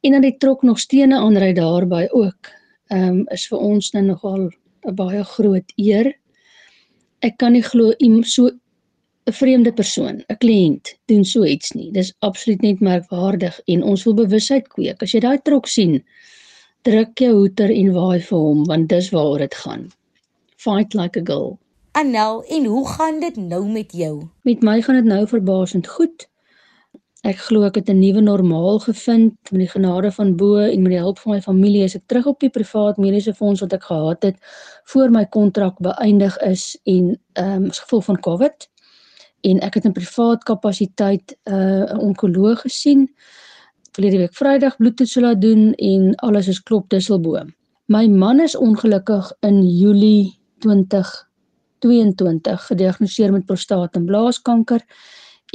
En 0.00 0.12
dan 0.12 0.22
die 0.22 0.36
trok 0.36 0.62
nog 0.62 0.80
stene 0.80 1.18
aanry 1.18 1.52
daarby 1.52 2.06
ook. 2.10 2.52
Ehm 2.92 3.08
um, 3.08 3.26
is 3.32 3.46
vir 3.48 3.58
ons 3.58 3.92
nou 3.92 4.04
nogal 4.04 4.50
'n 4.86 4.94
baie 4.94 5.24
groot 5.24 5.72
eer. 5.76 6.12
Ek 7.20 7.36
kan 7.36 7.52
nie 7.52 7.62
glo 7.62 7.92
iemand 7.98 8.28
so 8.28 8.46
'n 8.46 9.32
vreemde 9.32 9.72
persoon, 9.72 10.24
'n 10.28 10.36
kliënt 10.38 10.94
doen 11.06 11.24
so 11.24 11.44
iets 11.44 11.72
nie. 11.72 11.92
Dis 11.92 12.14
absoluut 12.18 12.62
net 12.62 12.80
merkwaardig 12.80 13.60
en 13.66 13.82
ons 13.82 14.04
wil 14.04 14.14
bewusheid 14.14 14.68
kweek. 14.68 15.02
As 15.02 15.12
jy 15.12 15.20
daai 15.20 15.38
trok 15.42 15.66
sien, 15.66 16.04
druk 16.82 17.18
jou 17.18 17.32
hoeter 17.34 17.70
en 17.70 17.92
waai 17.92 18.20
vir 18.20 18.38
hom 18.38 18.64
want 18.68 18.88
dis 18.88 19.10
waaroor 19.10 19.38
dit 19.38 19.54
gaan. 19.54 19.88
Fight 20.56 20.94
like 20.94 21.18
a 21.18 21.22
girl. 21.24 21.58
Anel, 21.98 22.44
en 22.44 22.64
hoe 22.64 22.88
gaan 22.88 23.20
dit 23.20 23.36
nou 23.36 23.66
met 23.66 23.92
jou? 23.92 24.28
Met 24.42 24.62
my 24.62 24.80
gaan 24.82 24.94
dit 24.94 25.04
nou 25.04 25.26
verbasend 25.26 25.86
goed. 25.86 26.28
Ek 27.26 27.40
glo 27.48 27.66
ek 27.66 27.74
het 27.74 27.88
'n 27.90 27.98
nuwe 27.98 28.20
normaal 28.20 28.78
gevind 28.78 29.34
met 29.50 29.60
die 29.60 29.68
genade 29.68 30.12
van 30.12 30.36
bo 30.36 30.56
en 30.56 30.82
met 30.82 30.92
die 30.92 31.00
hulp 31.00 31.18
van 31.18 31.32
my 31.32 31.40
familie 31.40 31.82
is 31.82 31.96
ek 31.96 32.06
terug 32.06 32.26
op 32.26 32.40
die 32.40 32.50
privaat 32.50 32.96
mediese 32.96 33.34
fonds 33.34 33.60
wat 33.60 33.72
ek 33.72 33.82
gehad 33.82 34.22
het 34.22 34.36
voor 34.84 35.10
my 35.10 35.24
kontrak 35.26 35.78
beëindig 35.78 36.38
is 36.38 36.78
en 36.84 37.18
ehm 37.32 37.62
um, 37.62 37.68
as 37.68 37.78
gevolg 37.78 38.04
van 38.04 38.20
COVID 38.20 38.68
en 39.40 39.60
ek 39.60 39.74
het 39.74 39.84
'n 39.84 39.92
privaat 39.92 40.44
kapasiteit 40.44 41.36
uh, 41.44 41.54
'n 41.54 41.96
uh, 41.96 41.98
onkoloog 41.98 42.60
gesien 42.60 43.10
verlede 43.98 44.20
week 44.22 44.36
Vrydag 44.38 44.76
bloedtoets 44.78 45.16
laat 45.18 45.40
doen 45.42 45.72
en 45.74 46.12
alles 46.22 46.46
is 46.48 46.60
klop 46.62 46.86
dusselboom. 46.92 47.50
My 47.90 48.06
man 48.06 48.40
is 48.40 48.54
ongelukkig 48.56 49.32
in 49.42 49.64
Julie 49.66 50.38
2022 50.62 52.66
gediagnoseer 52.68 53.32
met 53.34 53.46
prostaat 53.46 53.98
en 53.98 54.06
blaaskanker 54.06 54.84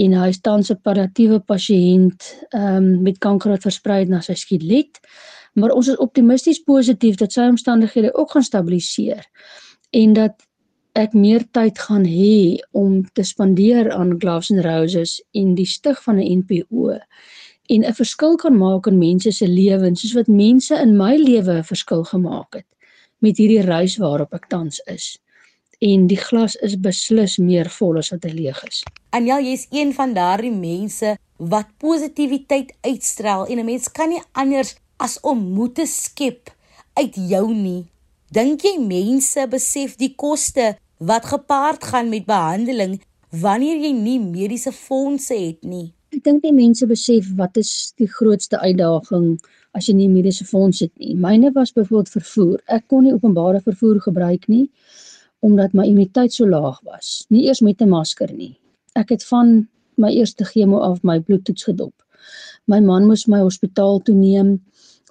en 0.03 0.15
hy 0.19 0.27
is 0.27 0.41
tans 0.43 0.73
'n 0.73 0.81
palliatiewe 0.83 1.39
pasiënt 1.39 2.19
um, 2.51 3.03
met 3.03 3.17
kanker 3.17 3.55
wat 3.55 3.63
versprei 3.63 4.00
het 4.00 4.09
na 4.09 4.19
sy 4.19 4.33
skelet. 4.33 5.00
Maar 5.53 5.71
ons 5.71 5.88
is 5.88 5.97
optimisties 5.97 6.59
positief 6.59 7.15
dat 7.15 7.31
sy 7.31 7.47
omstandighede 7.47 8.13
ook 8.13 8.31
gaan 8.31 8.43
stabiliseer 8.43 9.23
en 9.91 10.13
dat 10.13 10.35
ek 10.93 11.13
meer 11.13 11.47
tyd 11.51 11.79
gaan 11.79 12.05
hê 12.05 12.59
om 12.71 13.05
te 13.13 13.23
spandeer 13.23 13.91
aan 13.91 14.19
Gloves 14.19 14.51
and 14.51 14.65
Roses 14.65 15.21
en 15.31 15.55
die 15.55 15.65
stig 15.65 16.03
van 16.03 16.19
'n 16.19 16.43
NPO 16.43 17.00
en 17.70 17.84
'n 17.86 17.93
verskil 17.93 18.36
kan 18.36 18.58
maak 18.58 18.88
in 18.88 18.98
mense 18.98 19.32
se 19.32 19.48
lewens 19.48 20.01
soos 20.01 20.13
wat 20.13 20.27
mense 20.27 20.75
in 20.75 20.98
my 20.98 21.15
lewe 21.15 21.58
'n 21.58 21.63
verskil 21.63 22.03
gemaak 22.03 22.53
het 22.53 22.65
met 23.20 23.38
hierdie 23.38 23.62
reis 23.62 23.98
waarop 23.98 24.34
ek 24.34 24.48
tans 24.48 24.79
is. 24.86 25.17
en 25.84 26.08
die 26.08 26.17
glas 26.17 26.55
is 26.63 26.77
beslis 26.79 27.38
meer 27.41 27.67
vol 27.77 28.00
as 28.00 28.12
wat 28.13 28.24
hy 28.27 28.32
leeg 28.38 28.60
is. 28.67 28.84
Anel, 29.15 29.43
jy's 29.43 29.67
een 29.74 29.91
van 29.96 30.13
daardie 30.15 30.53
mense 30.53 31.15
wat 31.38 31.72
positiwiteit 31.82 32.72
uitstraal 32.88 33.48
en 33.51 33.60
'n 33.60 33.65
mens 33.65 33.91
kan 33.91 34.10
nie 34.10 34.24
anders 34.32 34.75
as 34.98 35.20
om 35.22 35.39
moed 35.55 35.75
te 35.75 35.86
skep 35.86 36.53
uit 36.93 37.15
jou 37.15 37.53
nie. 37.53 37.86
Dink 38.32 38.62
jy 38.62 38.77
mense 38.79 39.48
besef 39.48 39.96
die 39.98 40.13
koste 40.15 40.77
wat 40.98 41.25
gepaard 41.25 41.84
gaan 41.84 42.10
met 42.10 42.25
behandeling 42.25 43.01
wanneer 43.29 43.77
jy 43.77 43.91
nie 43.91 44.20
mediese 44.20 44.72
fondse 44.72 45.34
het 45.34 45.63
nie? 45.63 45.93
Ek 46.13 46.22
dink 46.22 46.43
die 46.43 46.53
mense 46.53 46.86
besef 46.86 47.25
wat 47.39 47.55
is 47.58 47.70
die 47.98 48.05
grootste 48.05 48.60
uitdaging 48.62 49.32
as 49.74 49.88
jy 49.88 49.96
nie 49.98 50.10
mediese 50.12 50.46
fonds 50.46 50.84
het 50.84 50.91
nie. 51.01 51.15
Myne 51.17 51.50
was 51.55 51.72
byvoorbeeld 51.74 52.12
vervoer. 52.13 52.60
Ek 52.70 52.84
kon 52.91 53.08
nie 53.08 53.13
openbare 53.15 53.62
vervoer 53.65 53.98
gebruik 54.03 54.46
nie 54.51 54.67
omdat 55.43 55.74
my 55.74 55.88
immuniteit 55.89 56.32
so 56.32 56.46
laag 56.48 56.77
was. 56.86 57.25
Nie 57.34 57.48
eers 57.48 57.63
met 57.65 57.82
'n 57.82 57.89
masker 57.89 58.29
nie. 58.32 58.53
Ek 58.96 59.10
het 59.10 59.24
van 59.24 59.67
my 59.98 60.12
eerste 60.13 60.46
chemo 60.46 60.77
af 60.79 61.01
my 61.03 61.20
bloedtoets 61.20 61.63
gedop. 61.63 61.93
My 62.67 62.79
man 62.79 63.08
moes 63.08 63.25
my 63.27 63.39
hospitaal 63.39 64.00
toe 64.00 64.15
neem. 64.15 64.62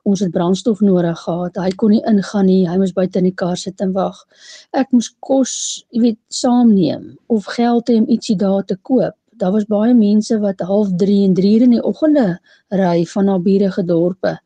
Ons 0.04 0.20
het 0.20 0.30
brandstof 0.30 0.80
nodig 0.80 1.18
gehad. 1.18 1.56
Hy 1.56 1.70
kon 1.70 1.90
nie 1.90 2.02
ingaan 2.06 2.46
nie. 2.46 2.68
Hy 2.68 2.76
moes 2.78 2.92
buite 2.92 3.18
in 3.18 3.24
die 3.24 3.34
kar 3.34 3.56
sit 3.56 3.80
en 3.80 3.92
wag. 3.92 4.24
Ek 4.72 4.92
moes 4.92 5.10
kos, 5.20 5.84
jy 5.90 6.00
weet, 6.00 6.18
saamneem 6.28 7.18
of 7.26 7.44
geld 7.44 7.88
hê 7.88 7.98
om 7.98 8.06
ietsie 8.06 8.36
daar 8.36 8.64
te 8.64 8.76
koop. 8.76 9.14
Daar 9.42 9.52
was 9.52 9.66
baie 9.66 9.94
mense 9.94 10.36
wat 10.38 10.60
half 10.62 10.90
3 10.96 11.24
en 11.26 11.32
3 11.34 11.62
in 11.66 11.72
die 11.74 11.82
oggende 11.82 12.26
ry 12.70 13.02
van 13.10 13.24
naburige 13.26 13.82
dorpe 13.84 14.36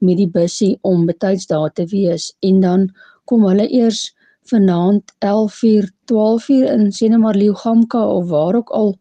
met 0.00 0.16
die 0.16 0.28
bussie 0.28 0.78
om 0.88 1.04
betyds 1.06 1.46
daar 1.50 1.72
te 1.72 1.84
wees 1.90 2.30
en 2.40 2.62
dan 2.64 2.86
kom 3.28 3.44
hulle 3.44 3.66
eers 3.68 4.06
vanaand 4.48 5.12
11:00 5.26 5.90
12:00 6.12 6.64
in 6.74 6.88
sê 6.96 7.10
net 7.12 7.20
maar 7.20 7.36
Liugamka 7.36 8.06
of 8.06 8.28
waar 8.28 8.54
ook 8.54 8.70
al 8.70 8.96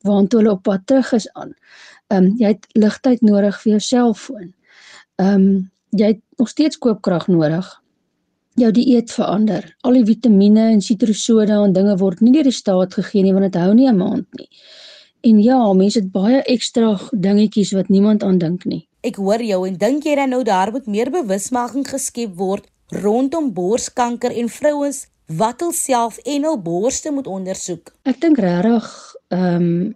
waantoe 0.00 0.40
hulle 0.40 0.50
op 0.50 0.62
pad 0.62 0.80
terug 0.84 1.12
is 1.12 1.32
aan. 1.32 1.52
Ehm 2.06 2.24
um, 2.24 2.34
jy 2.38 2.54
het 2.54 2.66
ligtyd 2.72 3.20
nodig 3.20 3.60
vir 3.62 3.70
jou 3.70 3.80
selfoon. 3.80 4.54
Ehm 5.16 5.34
um, 5.34 5.70
jy 5.90 6.06
het 6.06 6.22
nog 6.36 6.48
steeds 6.48 6.78
koopkrag 6.78 7.26
nodig. 7.26 7.82
Jou 8.54 8.72
dieet 8.72 9.12
verander. 9.12 9.76
Al 9.80 9.92
die 9.92 10.04
vitamiene 10.04 10.70
en 10.72 10.80
sitrusode 10.80 11.52
en 11.52 11.72
dinge 11.72 11.96
word 11.96 12.20
nie 12.20 12.32
deur 12.32 12.48
die 12.48 12.52
staat 12.62 12.94
gegee 12.94 13.22
nie 13.22 13.32
want 13.32 13.52
dit 13.52 13.62
hou 13.62 13.74
nie 13.74 13.88
'n 13.88 13.96
maand 13.96 14.26
nie. 14.40 14.48
En 15.26 15.42
ja, 15.42 15.58
mense 15.74 15.98
het 15.98 16.12
baie 16.14 16.42
ekstra 16.46 16.92
dingetjies 17.10 17.72
wat 17.74 17.88
niemand 17.90 18.22
aan 18.22 18.38
dink 18.38 18.64
nie. 18.64 18.84
Ek 19.06 19.18
hoor 19.18 19.42
jou 19.42 19.64
en 19.66 19.74
dink 19.80 20.06
jy 20.06 20.14
dan 20.18 20.30
nou 20.30 20.42
daar 20.46 20.70
moet 20.74 20.86
meer 20.86 21.10
bewusmaking 21.10 21.86
geskep 21.88 22.36
word 22.38 22.68
rondom 23.02 23.48
borskanker 23.56 24.30
en 24.30 24.50
vrouens 24.52 25.06
wat 25.26 25.64
hulself 25.64 26.20
en 26.22 26.46
hul 26.46 26.60
borste 26.62 27.10
moet 27.10 27.26
ondersoek? 27.26 27.90
Ek 28.06 28.20
dink 28.22 28.38
regtig 28.38 28.90
ehm 29.34 29.70
um, 29.70 29.94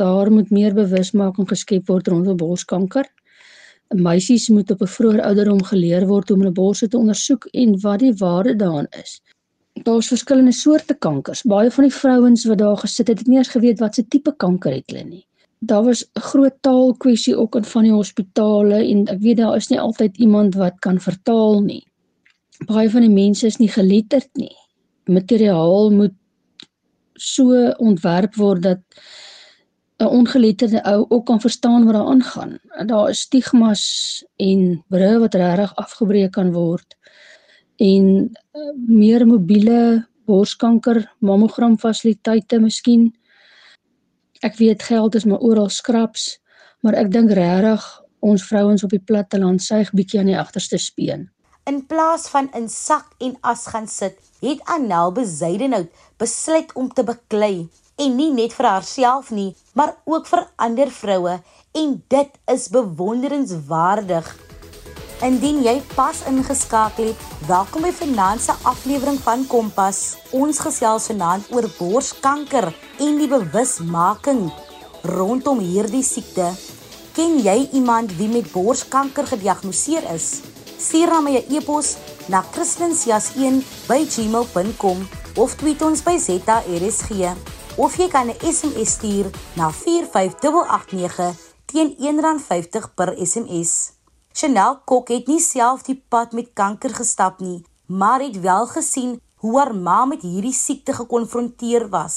daar 0.00 0.30
moet 0.32 0.48
meer 0.50 0.72
bewusmaking 0.74 1.46
geskep 1.50 1.90
word 1.90 2.08
rondom 2.08 2.38
borskanker. 2.40 3.04
Meisies 3.94 4.48
moet 4.48 4.70
op 4.70 4.80
'n 4.82 4.94
vroeë 4.96 5.20
ouderdom 5.22 5.62
geleer 5.62 6.06
word 6.06 6.30
om 6.30 6.40
hulle 6.40 6.54
borste 6.54 6.88
te 6.88 6.98
ondersoek 6.98 7.46
en 7.52 7.80
wat 7.80 8.00
die 8.00 8.14
waarde 8.22 8.56
daarin 8.56 8.88
is. 9.02 9.20
Daar's 9.82 10.08
verskillende 10.08 10.52
soorte 10.52 10.94
kankers. 10.94 11.42
Baie 11.42 11.70
van 11.70 11.84
die 11.84 11.94
vrouens 11.94 12.44
wat 12.44 12.58
daar 12.58 12.76
gesit 12.76 13.08
het, 13.08 13.18
het 13.18 13.26
nie 13.26 13.38
eens 13.38 13.48
geweet 13.48 13.80
wat 13.80 13.94
se 13.94 14.06
tipe 14.08 14.34
kanker 14.36 14.72
het 14.72 14.90
hulle 14.90 15.04
nie. 15.04 15.26
Daar 15.58 15.84
was 15.84 16.04
'n 16.04 16.20
groot 16.20 16.54
taalkwessie 16.60 17.36
ook 17.36 17.56
in 17.56 17.64
van 17.64 17.82
die 17.82 17.92
hospitale 17.92 18.84
en 18.84 19.06
ek 19.06 19.20
weet 19.20 19.36
daar 19.36 19.56
is 19.56 19.68
nie 19.68 19.80
altyd 19.80 20.16
iemand 20.16 20.54
wat 20.54 20.78
kan 20.78 21.00
vertaal 21.00 21.60
nie 21.60 21.84
baie 22.68 22.90
van 22.90 23.04
die 23.04 23.12
mense 23.12 23.46
is 23.46 23.58
nie 23.58 23.70
geletterd 23.70 24.30
nie. 24.38 24.54
Materiaal 25.10 25.90
moet 25.92 26.14
so 27.20 27.70
ontwerp 27.78 28.34
word 28.36 28.62
dat 28.62 28.80
'n 30.00 30.06
ongeletterde 30.06 30.82
ou 30.82 31.06
ook 31.08 31.26
kan 31.26 31.40
verstaan 31.40 31.84
wat 31.84 31.94
daar 31.94 32.06
aangaan. 32.06 32.58
Daar 32.86 33.08
is 33.08 33.20
stigmas 33.20 34.24
en 34.36 34.84
brûe 34.88 35.18
wat 35.18 35.34
regtig 35.34 35.74
afgebreek 35.74 36.32
kan 36.32 36.52
word 36.52 36.96
en 37.82 38.06
uh, 38.30 38.70
meer 38.86 39.26
mobiele 39.26 40.06
borskanker 40.28 41.04
mammogram 41.18 41.76
fasiliteite 41.78 42.60
miskien. 42.60 43.10
Ek 44.44 44.56
weet 44.60 44.82
geld 44.82 45.14
is 45.14 45.26
maar 45.28 45.42
oral 45.44 45.70
skraps, 45.72 46.38
maar 46.84 46.96
ek 47.00 47.10
dink 47.12 47.32
regtig 47.36 47.84
ons 48.24 48.44
vrouens 48.48 48.84
op 48.84 48.92
die 48.92 49.02
platteland 49.02 49.62
suig 49.62 49.92
bietjie 49.92 50.20
aan 50.22 50.32
die 50.32 50.38
agterste 50.40 50.80
speen. 50.80 51.28
In 51.68 51.82
plaas 51.88 52.26
van 52.32 52.50
in 52.56 52.68
sak 52.68 53.12
en 53.24 53.36
as 53.40 53.66
gaan 53.72 53.88
sit, 53.88 54.16
het 54.44 54.60
Anel 54.68 55.12
Bezuidenhout 55.16 55.88
besluit 56.20 56.72
om 56.76 56.90
te 56.92 57.04
beklei 57.04 57.68
en 58.00 58.16
nie 58.16 58.30
net 58.34 58.52
vir 58.56 58.68
haarself 58.68 59.30
nie, 59.32 59.54
maar 59.72 59.94
ook 60.04 60.26
vir 60.28 60.44
ander 60.56 60.90
vroue 60.92 61.38
en 61.74 61.94
dit 62.12 62.36
is 62.52 62.68
bewonderenswaardig. 62.72 64.28
Indien 65.22 65.60
jy 65.62 65.76
pas 65.94 66.24
ingeskakel 66.26 67.12
het, 67.12 67.20
welkom 67.46 67.84
by 67.86 67.92
Finanse 67.94 68.50
aflewering 68.66 69.14
van 69.22 69.46
Kompas. 69.46 70.18
Ons 70.34 70.58
gesels 70.58 71.06
vanaand 71.12 71.46
oor 71.54 71.70
borskanker 71.76 72.74
en 72.98 73.18
die 73.20 73.28
bewusmaking 73.30 74.50
rondom 75.06 75.60
hierdie 75.62 76.02
siekte. 76.02 76.50
Ken 77.14 77.38
jy 77.44 77.68
iemand 77.78 78.10
wie 78.18 78.28
met 78.28 78.50
borskanker 78.50 79.26
gediagnoseer 79.30 80.02
is? 80.16 80.40
Stuur 80.82 81.10
na 81.14 81.20
my 81.20 81.36
'n 81.38 81.44
e-pos 81.48 81.96
na 82.28 82.42
christlincias1@gmail.com 82.42 85.08
of 85.36 85.54
tweet 85.54 85.82
ons 85.82 86.02
by 86.02 86.18
ZRSG 86.18 87.36
of 87.76 87.96
jy 87.96 88.08
kan 88.08 88.28
'n 88.28 88.34
SMS 88.42 88.90
stuur 88.98 89.30
na 89.54 89.70
45889 89.70 91.36
teen 91.66 91.96
R1.50 91.98 92.94
per 92.94 93.14
SMS. 93.16 93.93
Chanel 94.34 94.80
Kok 94.82 95.12
het 95.12 95.28
nie 95.30 95.38
self 95.38 95.84
die 95.86 95.94
pad 96.10 96.32
met 96.34 96.48
kanker 96.58 96.90
gestap 96.90 97.36
nie, 97.38 97.60
maar 97.86 98.18
het 98.18 98.40
wel 98.42 98.64
gesien 98.66 99.12
hoe 99.44 99.52
haar 99.60 99.70
ma 99.74 100.00
met 100.10 100.24
hierdie 100.26 100.56
siekte 100.58 100.96
gekonfronteer 100.96 101.84
was. 101.92 102.16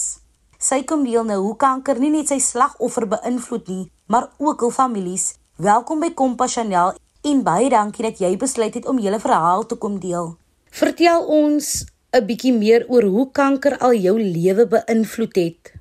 Sy 0.57 0.79
kom 0.89 1.03
deel 1.05 1.27
nou 1.29 1.37
hoe 1.43 1.53
kanker 1.61 2.01
nie 2.01 2.09
net 2.15 2.33
sy 2.33 2.39
slagoffer 2.41 3.05
beïnvloed 3.11 3.69
nie, 3.69 3.85
maar 4.09 4.31
ook 4.41 4.65
hul 4.65 4.73
families. 4.73 5.27
Welkom 5.61 6.01
by 6.01 6.09
Kompas 6.17 6.57
Chanel 6.57 6.97
en 7.21 7.45
baie 7.45 7.69
dankie 7.69 8.07
dat 8.09 8.17
jy 8.25 8.33
besluit 8.41 8.73
het 8.73 8.89
om 8.89 8.97
julle 8.97 9.21
verhaal 9.21 9.69
te 9.69 9.77
kom 9.77 10.01
deel. 10.01 10.33
Vertel 10.73 11.21
ons 11.21 11.85
'n 12.17 12.25
bietjie 12.25 12.57
meer 12.57 12.89
oor 12.89 13.05
hoe 13.05 13.29
kanker 13.29 13.77
al 13.77 13.93
jou 13.93 14.17
lewe 14.17 14.65
beïnvloed 14.65 15.35
het. 15.35 15.73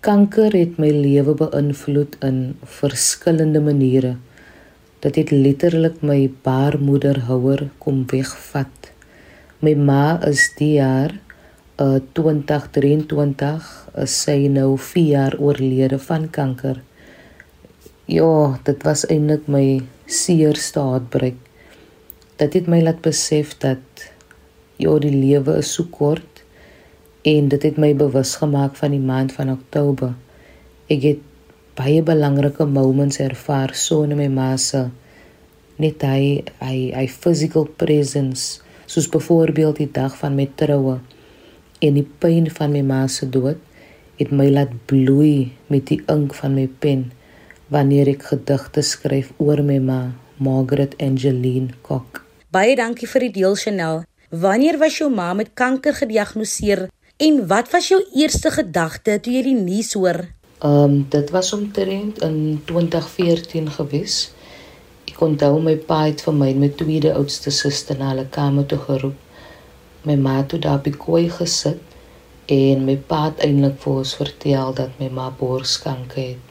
Kanker 0.00 0.54
het 0.54 0.78
my 0.78 0.94
lewe 0.94 1.34
beïnvloed 1.34 2.16
in 2.22 2.58
verskillende 2.62 3.60
maniere. 3.60 4.18
Dit 5.00 5.16
het 5.16 5.30
letterlik 5.32 6.02
my 6.04 6.28
baarmoederhouer 6.44 7.70
kom 7.80 8.02
wegvat. 8.10 8.90
My 9.64 9.72
ma 9.72 10.18
is 10.28 10.42
die 10.58 10.74
jaar 10.76 11.14
uh 11.80 11.96
2023 12.12 13.70
is 14.02 14.16
sy 14.26 14.34
nou 14.52 14.74
4 14.76 15.06
jaar 15.08 15.36
oorlede 15.40 15.98
van 16.04 16.26
kanker. 16.28 16.82
Ja, 18.04 18.60
dit 18.68 18.84
was 18.84 19.06
eintlik 19.08 19.48
my 19.48 19.80
seer 20.04 20.60
staat 20.60 21.08
breek. 21.08 21.40
Dit 22.36 22.58
het 22.58 22.68
my 22.68 22.82
laat 22.84 23.00
besef 23.00 23.56
dat 23.64 24.04
ja, 24.76 24.98
die 25.00 25.16
lewe 25.16 25.56
is 25.64 25.72
so 25.78 25.88
kort 25.88 26.44
en 27.24 27.48
dit 27.48 27.64
het 27.64 27.80
my 27.80 27.94
bewus 27.96 28.36
gemaak 28.42 28.76
van 28.76 28.92
die 28.92 29.00
maand 29.00 29.32
van 29.32 29.56
Oktober. 29.56 30.12
Ek 30.92 31.08
het 31.08 31.24
baie 31.80 32.02
belangrike 32.10 32.66
moments 32.78 33.20
ervaar 33.28 33.74
so 33.84 34.02
in 34.08 34.16
my 34.20 34.28
ma 34.40 34.50
se 34.68 34.82
net 35.84 36.04
hy 36.12 36.24
hy 36.64 36.76
hy 36.98 37.06
physical 37.20 37.64
presence 37.84 38.60
soos 38.90 39.08
byvoorbeeld 39.16 39.80
die 39.84 39.92
dag 40.00 40.16
van 40.22 40.36
my 40.40 40.48
troue 40.62 40.98
en 41.80 41.96
die 41.96 42.08
pyn 42.24 42.50
van 42.58 42.76
my 42.76 42.84
ma 42.92 43.00
se 43.16 43.28
dood 43.38 43.60
het 44.20 44.32
my 44.36 44.50
laat 44.52 44.72
bloei 44.90 45.52
met 45.72 45.88
die 45.88 46.02
ink 46.12 46.34
van 46.36 46.58
my 46.58 46.66
pen 46.84 47.08
wanneer 47.72 48.10
ek 48.12 48.26
gedigte 48.32 48.82
skryf 48.84 49.30
oor 49.38 49.62
my 49.62 49.78
ma, 49.78 50.00
Margaret 50.42 50.96
Angeline 50.98 51.70
Kok. 51.86 52.24
Baie 52.50 52.74
dankie 52.76 53.06
vir 53.06 53.28
die 53.28 53.34
deel 53.38 53.54
Chanel. 53.54 54.02
Wanneer 54.30 54.78
was 54.82 54.98
jou 54.98 55.08
ma 55.12 55.30
met 55.38 55.54
kanker 55.54 55.94
gediagnoseer 56.02 56.88
en 57.20 57.40
wat 57.50 57.70
was 57.72 57.90
jou 57.92 58.00
eerste 58.16 58.50
gedagte 58.50 59.18
toe 59.22 59.34
jy 59.36 59.46
die 59.50 59.56
nuus 59.56 59.94
hoor? 59.94 60.24
Ehm 60.60 60.82
um, 60.82 61.06
dit 61.08 61.30
was 61.30 61.52
omtrent 61.52 62.18
in 62.22 62.62
2014 62.64 63.70
gewees. 63.70 64.16
Ek 65.08 65.20
onthou 65.24 65.60
my 65.64 65.72
pa 65.88 66.00
het 66.04 66.20
vir 66.20 66.34
my 66.36 66.48
my 66.52 66.68
tweede 66.80 67.12
oudste 67.16 67.50
suster 67.58 67.96
na 67.96 68.10
hulle 68.10 68.26
kamer 68.34 68.66
toe 68.68 68.78
geroep. 68.78 69.14
My 70.04 70.16
ma 70.20 70.34
het 70.36 70.52
daar 70.66 70.82
by 70.84 70.90
kooi 71.04 71.30
gesit 71.36 71.94
en 72.56 72.84
my 72.84 72.96
pa 73.12 73.22
het 73.30 73.40
eintlik 73.46 73.78
vir 73.84 74.00
ons 74.02 74.12
vertel 74.18 74.74
dat 74.80 74.98
my 75.00 75.08
ma 75.18 75.30
borskanker 75.38 76.26
het. 76.26 76.50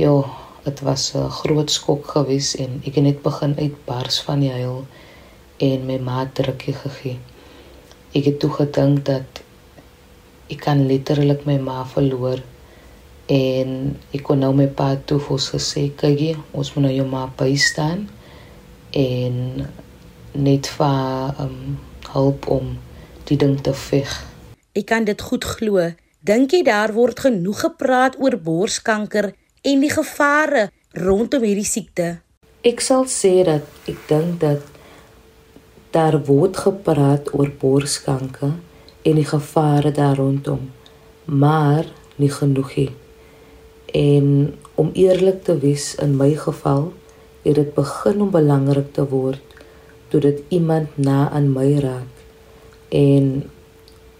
Ja, 0.00 0.16
dit 0.64 0.82
was 0.88 1.04
'n 1.14 1.30
groot 1.36 1.70
skok 1.70 2.10
gewees 2.16 2.56
en 2.64 2.82
ek 2.86 2.98
het 2.98 3.04
net 3.04 3.22
begin 3.22 3.54
uitbars 3.58 4.18
van 4.26 4.40
die 4.40 4.50
huil 4.56 4.82
en 5.68 5.86
my 5.86 5.98
ma 5.98 6.26
drukkie 6.40 6.74
gegee. 6.74 7.18
ek 8.14 8.24
het 8.24 8.38
toe 8.40 8.50
gedink 8.50 9.04
dat 9.04 9.40
ek 10.50 10.60
kan 10.66 10.86
letterlik 10.86 11.46
my 11.46 11.58
ma 11.58 11.84
verloor 11.94 12.42
en 13.30 13.94
ek 14.12 14.22
kon 14.26 14.42
nou 14.42 14.52
my 14.56 14.66
pa 14.68 14.94
toe 15.08 15.18
vir 15.22 15.36
ons 15.38 15.48
gesê 15.54 15.86
kyk 15.96 16.42
ons 16.52 16.74
moet 16.74 16.86
nou 16.86 16.92
jou 16.92 17.06
ma 17.08 17.24
by 17.38 17.54
staan 17.56 18.04
en 18.92 19.64
net 20.34 20.68
vir 20.76 21.40
um, 21.40 21.78
hulp 22.12 22.48
om 22.50 22.74
die 23.28 23.38
ding 23.40 23.56
te 23.62 23.72
veg. 23.72 24.10
Ek 24.74 24.86
kan 24.90 25.06
dit 25.06 25.20
goed 25.20 25.44
glo. 25.44 25.92
Dink 26.24 26.52
jy 26.52 26.62
daar 26.66 26.94
word 26.96 27.20
genoeg 27.26 27.64
gepraat 27.66 28.18
oor 28.20 28.36
borskanker 28.40 29.32
en 29.64 29.82
die 29.84 29.92
gevare 29.92 30.68
rondom 30.96 31.44
hierdie 31.44 31.68
siekte? 31.68 32.08
Ek 32.64 32.80
sal 32.80 33.04
sê 33.12 33.42
dat 33.44 33.88
ek 33.90 34.06
dink 34.08 34.40
dat 34.40 34.64
daar 35.94 36.16
word 36.26 36.56
gepraat 36.64 37.28
oor 37.36 37.52
borskanker 37.60 38.54
en 39.04 39.20
die 39.20 39.28
gevare 39.28 39.92
daar 39.94 40.16
rondom, 40.16 40.70
maar 41.28 41.86
nie 42.16 42.32
genoeg 42.32 42.76
nie. 42.80 42.92
En 43.94 44.54
om 44.74 44.90
eerlik 44.92 45.44
te 45.46 45.58
wees 45.58 45.94
in 46.02 46.16
my 46.18 46.32
geval, 46.34 46.92
het 47.44 47.54
dit 47.54 47.74
begin 47.74 48.22
om 48.26 48.30
belangrik 48.34 48.92
te 48.96 49.04
word 49.08 49.42
toe 50.10 50.20
dit 50.20 50.42
iemand 50.54 50.98
na 50.98 51.30
aan 51.30 51.52
my 51.52 51.78
raak. 51.82 52.10
En 52.90 53.44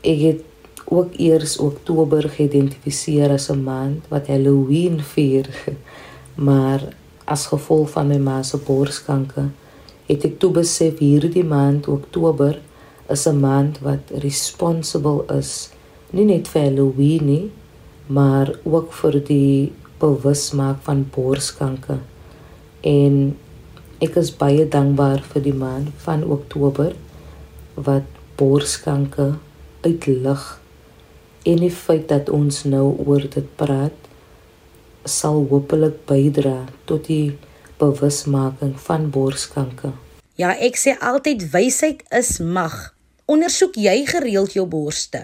ek 0.02 0.21
het 0.21 0.43
ook 0.85 1.16
eers 1.19 1.59
Oktober 1.59 2.28
geïdentifiseer 2.28 3.31
as 3.35 3.50
'n 3.50 3.62
maand 3.62 4.07
wat 4.09 4.26
Halloween 4.26 5.00
vier. 5.00 5.49
Maar 6.47 6.83
as 7.25 7.47
gevolg 7.47 7.90
van 7.90 8.09
my 8.09 8.19
ma 8.19 8.43
se 8.43 8.59
borskanker 8.59 9.50
het 10.09 10.25
ek 10.28 10.38
toe 10.43 10.50
besef 10.52 11.00
hierdie 11.00 11.45
maand 11.49 11.88
Oktober 11.88 12.59
is 13.09 13.26
'n 13.26 13.40
maand 13.40 13.81
wat 13.81 14.12
responsible 14.25 15.25
is 15.38 15.71
nie 16.11 16.25
net 16.25 16.49
vir 16.49 16.62
Halloween 16.62 17.25
nie, 17.26 17.50
maar 18.06 18.52
ook 18.62 18.92
vir 18.92 19.20
die 19.25 19.73
bewusmaak 19.99 20.82
van 20.84 21.06
borskanker. 21.14 22.00
En 22.80 23.37
ek 24.04 24.18
is 24.20 24.32
baie 24.37 24.66
dankbaar 24.68 25.23
vir 25.32 25.44
die 25.46 25.56
maand 25.56 25.94
van 26.04 26.25
Oktober 26.25 26.92
wat 27.75 28.08
borskanker 28.37 29.37
uitlig 29.84 30.44
en 31.44 31.61
die 31.61 31.73
feit 31.73 32.08
dat 32.08 32.28
ons 32.32 32.64
nou 32.64 32.87
oor 33.06 33.25
dit 33.37 33.49
praat 33.61 34.08
sal 35.04 35.44
hopelik 35.50 36.00
bydra 36.08 36.64
tot 36.88 37.08
die 37.08 37.37
bewusmaking 37.80 38.75
van 38.80 39.11
borskanker. 39.12 39.92
Ja, 40.40 40.54
ek 40.56 40.78
sê 40.80 40.96
altyd 40.99 41.44
wysheid 41.52 42.02
is 42.14 42.38
mag. 42.40 42.94
Ondersoek 43.30 43.76
jy 43.80 44.02
gereeld 44.08 44.56
jou 44.56 44.66
borste? 44.68 45.23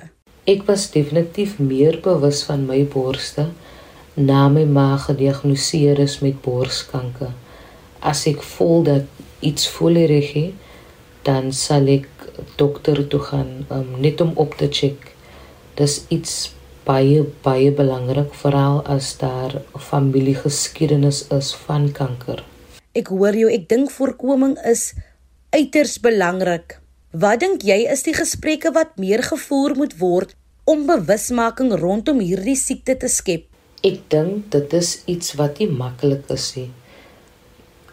Ek 0.48 0.64
was 0.68 0.88
definitief 0.94 1.58
meer 1.58 1.98
bewus 2.00 2.42
van 2.48 2.64
my 2.68 2.80
borste 2.88 3.50
na 4.16 4.48
my 4.48 4.64
ma 4.64 4.96
gediagnoseer 4.96 6.00
is 6.00 6.20
met 6.24 6.40
borskanker. 6.42 7.34
As 8.00 8.24
ek 8.26 8.40
voel 8.56 8.82
dat 8.88 9.04
iets 9.44 9.68
voel 9.68 10.00
reg 10.08 10.32
is, 10.40 10.54
dan 11.28 11.52
sal 11.52 11.88
ek 11.92 12.08
dokter 12.56 13.02
toe 13.12 13.20
gaan 13.20 13.50
um, 13.68 14.00
net 14.00 14.20
om 14.24 14.32
op 14.40 14.56
te 14.56 14.70
check. 14.72 15.12
Dis 15.76 16.00
iets 16.08 16.54
baie 16.88 17.20
baie 17.44 17.68
belangrik 17.76 18.32
veral 18.40 18.80
as 18.88 19.12
daar 19.20 19.60
familiegeskiedenis 19.76 21.26
is 21.36 21.52
van 21.66 21.90
kanker. 21.92 22.40
Ek 22.96 23.12
hoor 23.12 23.36
jou, 23.36 23.52
ek 23.52 23.68
dink 23.68 23.92
voorkoming 23.92 24.56
is 24.66 24.94
uiters 25.52 25.98
belangrik. 26.00 26.79
Wat 27.10 27.40
dink 27.42 27.64
jy 27.66 27.88
is 27.90 28.04
die 28.06 28.12
gesprekke 28.14 28.70
wat 28.70 28.92
meer 28.94 29.18
gevoer 29.26 29.72
moet 29.74 29.96
word 29.98 30.36
om 30.62 30.84
bewusmaking 30.86 31.72
rondom 31.80 32.20
hierdie 32.22 32.54
siekte 32.54 32.94
te 32.94 33.08
skep? 33.10 33.48
Ek 33.82 33.96
dink 34.14 34.44
dit 34.54 34.76
is 34.78 34.90
iets 35.10 35.34
wat 35.40 35.58
nie 35.58 35.66
maklik 35.66 36.30
is 36.30 36.44
nie. 36.54 36.68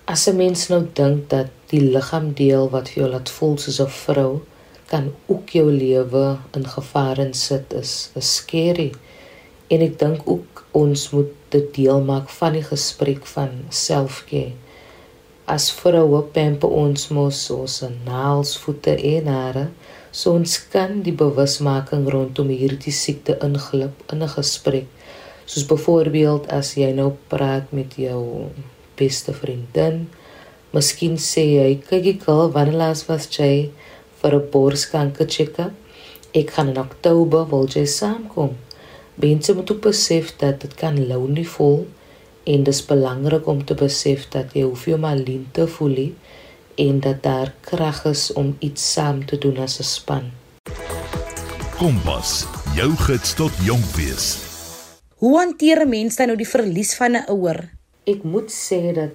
As 0.05 0.27
'n 0.27 0.37
mens 0.37 0.69
nou 0.69 0.85
dink 0.93 1.29
dat 1.33 1.49
die 1.73 1.81
liggaamdeel 1.81 2.69
wat 2.69 2.93
vir 2.93 3.01
jou 3.01 3.09
laat 3.09 3.29
voel 3.29 3.57
soos 3.57 3.79
'n 3.81 3.89
vrou 4.05 4.41
kan 4.85 5.09
ook 5.25 5.49
jou 5.49 5.65
lewe 5.65 6.37
in 6.53 6.65
gevaar 6.75 7.17
insit 7.17 7.73
is, 7.73 8.11
is 8.13 8.35
scary. 8.35 8.91
En 9.69 9.81
ek 9.81 9.97
dink 9.97 10.21
ook 10.29 10.65
ons 10.73 11.09
moet 11.09 11.33
dit 11.49 11.73
deel 11.73 12.01
maak 12.01 12.29
van 12.29 12.53
die 12.53 12.63
gesprek 12.63 13.25
van 13.25 13.49
selfcare. 13.69 14.53
As 15.47 15.69
vroue 15.71 16.19
pamper 16.35 16.67
ons 16.67 17.05
mos 17.15 17.37
ons 17.55 17.75
naels, 18.03 18.49
voete 18.59 18.97
en 19.13 19.29
hare, 19.31 19.61
so 20.11 20.33
ons 20.35 20.57
kan 20.73 20.97
die 21.05 21.13
bewusmaking 21.21 22.03
rondom 22.11 22.49
hierdie 22.51 22.91
siekte 22.91 23.37
inglip 23.47 24.03
in 24.11 24.23
'n 24.23 24.33
gesprek. 24.35 24.87
Soos 25.45 25.63
byvoorbeeld 25.71 26.51
as 26.51 26.75
jy 26.75 26.91
nou 26.91 27.11
praat 27.31 27.71
met 27.71 27.95
jou 27.95 28.51
beste 28.99 29.31
vriendin, 29.31 30.09
miskien 30.73 31.15
sê 31.15 31.43
jy, 31.57 31.69
"Kyk 31.89 32.05
ek 32.13 32.27
al 32.27 32.51
wanneer 32.51 32.77
laas 32.83 33.07
was 33.07 33.27
jy 33.39 33.71
vir 34.21 34.33
'n 34.35 34.49
borskanker 34.51 35.27
check-up. 35.35 35.73
Ek 36.33 36.49
gaan 36.51 36.69
in 36.69 36.79
Oktober 36.79 37.45
wil 37.51 37.67
jy 37.67 37.85
saamkom. 37.85 38.57
Mense 39.15 39.53
moet 39.53 39.71
ook 39.71 39.81
besef 39.81 40.35
dat 40.37 40.59
dit 40.61 40.73
kan 40.75 41.07
lonely 41.07 41.45
voel 41.45 41.87
en 42.47 42.63
dit 42.63 42.73
is 42.73 42.85
belangrik 42.85 43.47
om 43.47 43.63
te 43.65 43.75
besef 43.75 44.27
dat 44.31 44.53
jy 44.55 44.63
hoef 44.63 44.85
jou 44.87 44.97
maar 45.03 45.17
alleen 45.19 45.47
te 45.51 45.65
voel 45.67 45.95
nie 45.99 46.11
en 46.79 46.99
dat 47.03 47.23
daar 47.25 47.53
krag 47.65 48.03
is 48.05 48.29
om 48.33 48.53
iets 48.63 48.91
saam 48.93 49.23
te 49.25 49.37
doen 49.37 49.57
as 49.57 49.79
'n 49.79 49.83
span. 49.83 50.25
Kompas, 51.77 52.45
jou 52.75 52.91
gids 52.95 53.33
tot 53.33 53.51
jonk 53.65 53.89
wees. 53.99 54.37
Hoe 55.17 55.37
hanteer 55.37 55.81
'n 55.85 55.89
mens 55.89 56.15
dan 56.15 56.27
nou 56.27 56.37
die 56.37 56.47
verlies 56.47 56.95
van 56.95 57.11
'n 57.15 57.25
ouer? 57.27 57.69
Ek 58.03 58.23
moet 58.23 58.51
sê 58.51 58.93
dat 58.93 59.13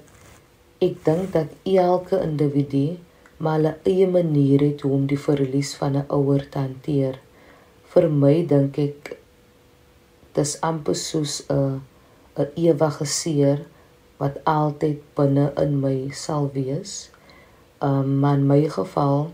ek 0.78 1.04
dink 1.04 1.32
dat 1.32 1.48
elke 1.62 2.20
individu 2.22 2.98
maar 3.36 3.56
hulle 3.56 3.76
eie 3.82 4.06
manier 4.06 4.60
het 4.60 4.80
hoe 4.80 4.92
om 4.92 5.06
die 5.06 5.18
verlies 5.18 5.74
van 5.74 5.96
'n 5.96 6.04
ouer 6.08 6.48
te 6.48 6.58
hanteer. 6.58 7.18
Vir 7.94 8.10
my 8.10 8.46
dink 8.46 8.78
ek 8.78 9.16
dis 10.32 10.60
amper 10.60 10.94
soos 10.94 11.42
'n 11.48 11.80
'n 12.36 12.48
ewige 12.54 13.04
seer 13.04 13.64
wat 14.22 14.38
altyd 14.44 15.00
binne 15.18 15.52
in 15.62 15.80
my 15.80 15.96
sal 16.24 16.50
wees. 16.54 17.10
Um 17.88 18.18
maar 18.20 18.38
in 18.38 18.46
my 18.46 18.62
geval 18.68 19.30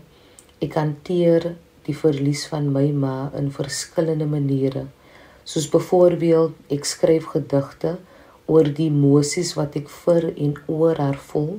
ek 0.65 0.73
hanteer 0.73 1.55
die 1.87 1.95
verlies 1.95 2.47
van 2.51 2.71
my 2.71 2.87
ma 2.91 3.31
in 3.37 3.51
verskillende 3.51 4.25
maniere. 4.25 4.85
Soos 5.43 5.69
byvoorbeeld 5.69 6.75
ek 6.75 6.85
skryf 6.85 7.31
gedigte 7.35 7.95
oor 8.45 8.67
die 8.79 8.89
emosies 8.89 9.53
wat 9.59 9.77
ek 9.79 9.89
vir 10.01 10.29
en 10.35 10.57
oor 10.67 10.99
haar 10.99 11.21
voel 11.31 11.55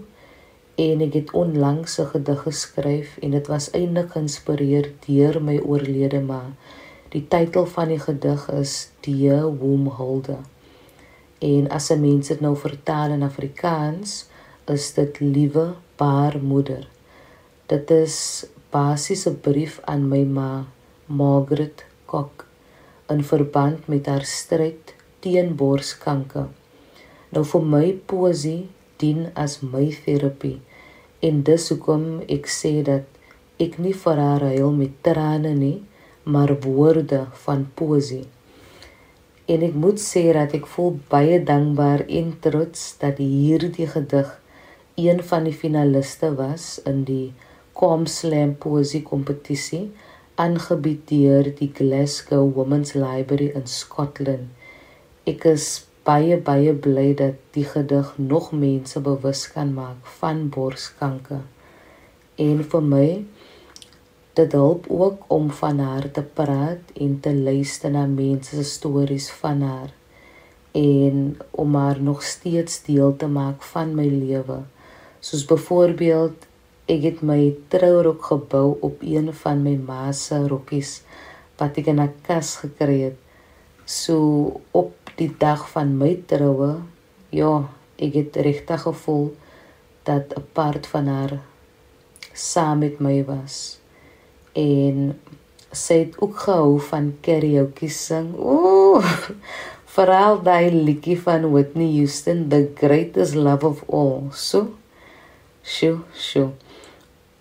en 0.85 1.03
ek 1.07 1.16
het 1.20 1.35
onlangs 1.42 1.98
'n 1.98 2.12
gedig 2.12 2.40
geskryf 2.50 3.18
en 3.22 3.31
dit 3.38 3.46
was 3.55 3.70
eintlik 3.70 4.12
geïnspireer 4.14 4.92
deur 5.07 5.42
my 5.42 5.59
oorlede 5.59 6.20
ma. 6.20 6.44
Die 7.11 7.26
titel 7.29 7.66
van 7.66 7.88
die 7.88 7.98
gedig 7.98 8.48
is 8.62 8.90
Die 9.00 9.31
Woomholde. 9.61 10.38
En 11.40 11.68
as 11.68 11.90
'n 11.90 12.00
mens 12.00 12.29
dit 12.29 12.40
nou 12.40 12.57
vertaal 12.57 13.11
in 13.11 13.22
Afrikaans, 13.22 14.29
is 14.66 14.92
dit 14.94 15.20
liewe 15.20 15.74
baarmoeder. 15.96 16.88
Dit 17.66 17.90
is 17.90 18.46
basies 18.70 19.26
'n 19.26 19.40
brief 19.40 19.81
aan 19.85 20.09
my 20.09 20.24
ma, 20.24 20.66
Margaret 21.07 21.85
Kok, 22.05 22.46
in 23.09 23.24
verband 23.24 23.87
met 23.87 24.07
haar 24.07 24.24
stryd 24.24 24.94
teen 25.18 25.57
borskanker. 25.57 26.48
Nou 27.31 27.44
vir 27.44 27.62
my 27.62 27.92
poesie 28.07 28.68
dien 28.96 29.31
as 29.35 29.61
my 29.61 29.87
terapie. 30.05 30.61
En 31.20 31.42
dis 31.42 31.68
hoekom 31.68 32.20
ek 32.29 32.46
sê 32.46 32.83
dat 32.83 33.05
ek 33.59 33.79
nie 33.79 33.94
vir 33.94 34.16
haar 34.16 34.40
huil 34.40 34.72
met 34.72 35.03
trane 35.03 35.55
nie, 35.55 35.83
maar 36.24 36.61
woorde 36.61 37.26
van 37.44 37.66
poesie. 37.74 38.26
En 39.50 39.64
ek 39.66 39.74
moet 39.82 39.98
sê 39.98 40.22
dat 40.36 40.52
ek 40.58 40.68
voel 40.74 40.98
baie 41.12 41.38
dankbaar 41.52 42.04
en 42.20 42.30
trots 42.44 42.82
dat 43.02 43.18
hierdie 43.18 43.88
gedig 43.94 44.28
een 45.00 45.22
van 45.30 45.48
die 45.48 45.56
finaliste 45.62 46.30
was 46.38 46.66
in 46.90 47.02
die 47.08 47.32
Com 47.80 48.04
Slam 48.06 48.54
poesie 48.62 49.02
kompetisie 49.02 49.84
aangebied 50.44 51.06
deur 51.10 51.48
die 51.58 51.70
Glasgow 51.76 52.44
Women's 52.56 52.92
Library 52.94 53.50
in 53.60 53.66
Scotland. 53.66 54.50
Ek 55.32 55.46
is 55.50 55.66
baie 56.06 56.36
baie 56.50 56.72
bly 56.86 57.10
dat 57.16 57.40
die 57.56 57.64
gedig 57.72 58.12
nog 58.18 58.50
mense 58.52 59.02
bewus 59.04 59.46
kan 59.54 59.74
maak 59.76 60.14
van 60.20 60.46
borskanker. 60.54 61.42
En 62.40 62.62
vir 62.72 62.86
my 62.92 63.08
dit 64.32 64.52
help 64.52 64.86
ook 64.88 65.24
om 65.26 65.50
van 65.50 65.78
haar 65.78 66.10
te 66.10 66.22
praat 66.22 66.92
en 66.94 67.20
te 67.20 67.34
luister 67.34 67.90
na 67.90 68.06
mense 68.06 68.56
se 68.56 68.64
stories 68.64 69.30
van 69.30 69.62
haar 69.62 69.90
en 70.72 71.38
om 71.50 71.74
haar 71.74 72.00
nog 72.02 72.22
steeds 72.22 72.82
deel 72.82 73.16
te 73.16 73.26
maak 73.26 73.62
van 73.62 73.94
my 73.94 74.06
lewe. 74.06 74.60
Soos 75.20 75.44
byvoorbeeld 75.44 76.46
ek 76.90 77.02
het 77.06 77.22
my 77.22 77.54
trourok 77.68 78.24
gebou 78.30 78.76
op 78.80 79.02
een 79.02 79.32
van 79.42 79.62
my 79.62 79.74
ma 79.76 80.12
se 80.12 80.38
rokkies 80.46 81.00
wat 81.58 81.76
ek 81.78 81.90
in 81.92 82.00
'n 82.00 82.14
kas 82.26 82.56
gekry 82.62 83.00
het. 83.00 83.18
So 83.84 84.60
op 84.70 84.94
die 85.16 85.34
dag 85.38 85.68
van 85.70 85.98
my 85.98 86.22
troue, 86.26 86.80
ja, 87.30 87.68
ek 87.98 88.14
het 88.14 88.36
regtig 88.36 88.82
gevoel 88.82 89.34
dat 90.02 90.32
'n 90.36 90.46
part 90.52 90.86
van 90.86 91.06
haar 91.06 91.40
saam 92.32 92.78
met 92.78 93.00
my 93.00 93.24
was. 93.24 93.79
En 94.58 95.12
sy 95.70 95.98
het 96.04 96.16
ook 96.18 96.38
gehou 96.46 96.80
van 96.90 97.12
karaoke 97.22 97.88
sing. 97.88 98.32
Ooh! 98.38 99.04
Veral 99.94 100.42
daai 100.46 100.70
liedjie 100.70 101.18
van 101.18 101.48
Whitney 101.50 101.90
Houston, 101.96 102.48
The 102.48 102.70
Greatest 102.78 103.34
Love 103.34 103.66
of 103.66 103.82
All. 103.90 104.30
So, 104.32 104.68
sjo, 105.62 106.04
sjo. 106.14 106.52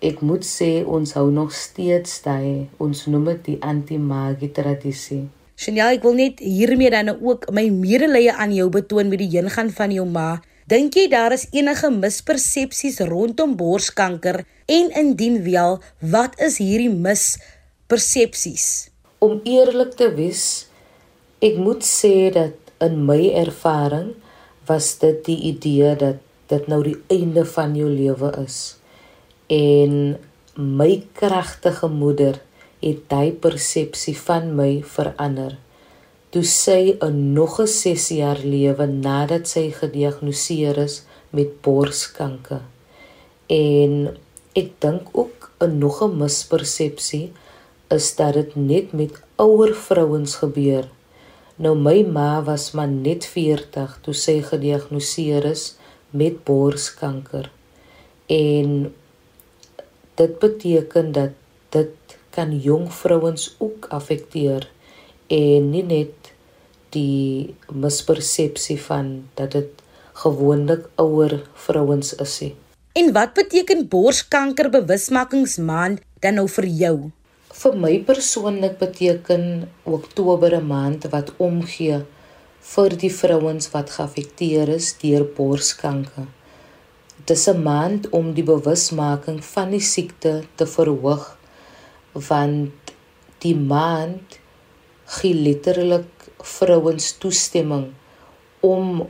Ek 0.00 0.22
moet 0.24 0.46
sê 0.48 0.80
ons 0.88 1.12
hou 1.14 1.28
nog 1.30 1.52
steeds 1.52 2.22
daai 2.24 2.70
ons 2.80 3.04
noem 3.12 3.28
dit 3.34 3.52
die 3.52 3.58
anti-magie 3.60 4.50
tradisie. 4.56 5.26
Chanel, 5.60 5.98
ek 5.98 6.06
wil 6.06 6.16
net 6.16 6.38
hiermee 6.40 6.88
dan 6.88 7.12
ook 7.12 7.50
my 7.52 7.66
medelee 7.68 8.32
aan 8.32 8.54
jou 8.56 8.70
betoon 8.72 9.12
met 9.12 9.20
die 9.20 9.28
heengaan 9.34 9.68
van 9.76 9.92
jou 9.92 10.06
ma. 10.08 10.40
Dink 10.70 10.94
jy 10.94 11.08
daar 11.10 11.32
is 11.34 11.48
enige 11.50 11.88
mispersepsies 11.90 13.00
rondom 13.08 13.56
borskanker 13.58 14.44
en 14.70 14.90
indien 15.00 15.40
wel, 15.42 15.80
wat 16.12 16.36
is 16.46 16.60
hierdie 16.62 16.92
mis 16.94 17.24
persepsies. 17.90 18.66
Om 19.18 19.40
eerlik 19.42 19.96
te 19.98 20.06
wees, 20.14 20.44
ek 21.42 21.58
moet 21.58 21.82
sê 21.82 22.30
dat 22.36 22.70
in 22.86 23.00
my 23.08 23.18
ervaring 23.40 24.12
was 24.70 24.92
dit 25.02 25.18
die 25.26 25.40
idee 25.50 25.90
dat 25.98 26.22
dit 26.54 26.70
nou 26.70 26.78
die 26.86 26.98
einde 27.10 27.42
van 27.56 27.74
jou 27.74 27.90
lewe 27.90 28.30
is. 28.44 28.60
En 29.50 30.20
my 30.54 30.90
kragtige 31.18 31.90
moeder 31.90 32.38
het 32.78 33.02
daai 33.10 33.34
persepsie 33.34 34.14
van 34.22 34.52
my 34.54 34.70
verander. 34.86 35.58
Toe 36.30 36.44
sy 36.46 36.96
'n 37.02 37.32
nog 37.34 37.58
'n 37.60 37.66
6 37.66 38.08
jaar 38.20 38.40
lewe 38.54 38.86
nadat 38.86 39.48
sy 39.48 39.70
gediagnoseer 39.70 40.76
is 40.78 41.02
met 41.30 41.50
borskanker. 41.62 42.62
En 43.46 43.92
ek 44.54 44.68
dink 44.78 45.08
ook 45.12 45.50
'n 45.58 45.78
nog 45.78 46.02
'n 46.02 46.16
mispersepsie 46.22 47.32
is 47.88 48.14
dat 48.16 48.34
dit 48.34 48.54
net 48.56 48.92
met 48.92 49.22
ouer 49.36 49.74
vrouens 49.74 50.34
gebeur. 50.42 50.88
Nou 51.56 51.74
my 51.76 52.02
ma 52.02 52.42
was 52.42 52.70
maar 52.70 52.88
net 52.88 53.26
40 53.26 53.98
toe 54.02 54.14
sy 54.14 54.40
gediagnoseer 54.42 55.44
is 55.44 55.74
met 56.10 56.44
borskanker. 56.44 57.50
En 58.26 58.94
dit 60.14 60.38
beteken 60.38 61.12
dat 61.12 61.30
dit 61.68 61.94
kan 62.30 62.60
jong 62.60 62.92
vrouens 62.92 63.54
ook 63.58 63.86
affekteer 63.88 64.70
en 65.26 65.70
nie 65.70 65.82
net 65.86 66.19
die 66.90 67.54
mispersepsie 67.72 68.78
van 68.80 69.28
dat 69.34 69.52
dit 69.52 69.70
gewoonlik 70.22 70.88
ouer 70.96 71.40
vrouens 71.54 72.14
is 72.14 72.40
nie. 72.40 72.54
En 72.92 73.12
wat 73.12 73.34
beteken 73.34 73.88
borskanker 73.88 74.70
bewusmakingsmaand 74.70 76.00
dan 76.20 76.34
nou 76.34 76.48
vir 76.48 76.66
jou? 76.66 76.96
vir 77.60 77.74
my 77.76 77.90
persoonlik 78.08 78.78
beteken 78.80 79.42
Oktober 79.84 80.54
'n 80.56 80.66
maand 80.66 81.02
wat 81.14 81.32
omgee 81.46 81.98
vir 82.72 82.96
die 83.02 83.12
vrouens 83.20 83.66
wat 83.74 83.90
geaffekteer 83.96 84.68
is 84.68 84.86
deur 85.02 85.24
borskanker. 85.36 86.28
Dis 87.26 87.48
'n 87.48 87.62
maand 87.62 88.08
om 88.18 88.32
die 88.38 88.46
bewusmaking 88.54 89.44
van 89.44 89.70
die 89.76 89.86
siekte 89.94 90.32
te 90.54 90.66
verhoog 90.76 91.36
want 92.12 92.94
die 93.44 93.56
maand 93.56 94.39
gee 95.18 95.34
letterlik 95.34 96.28
vrouens 96.56 97.12
toestemming 97.22 97.90
om 98.60 99.06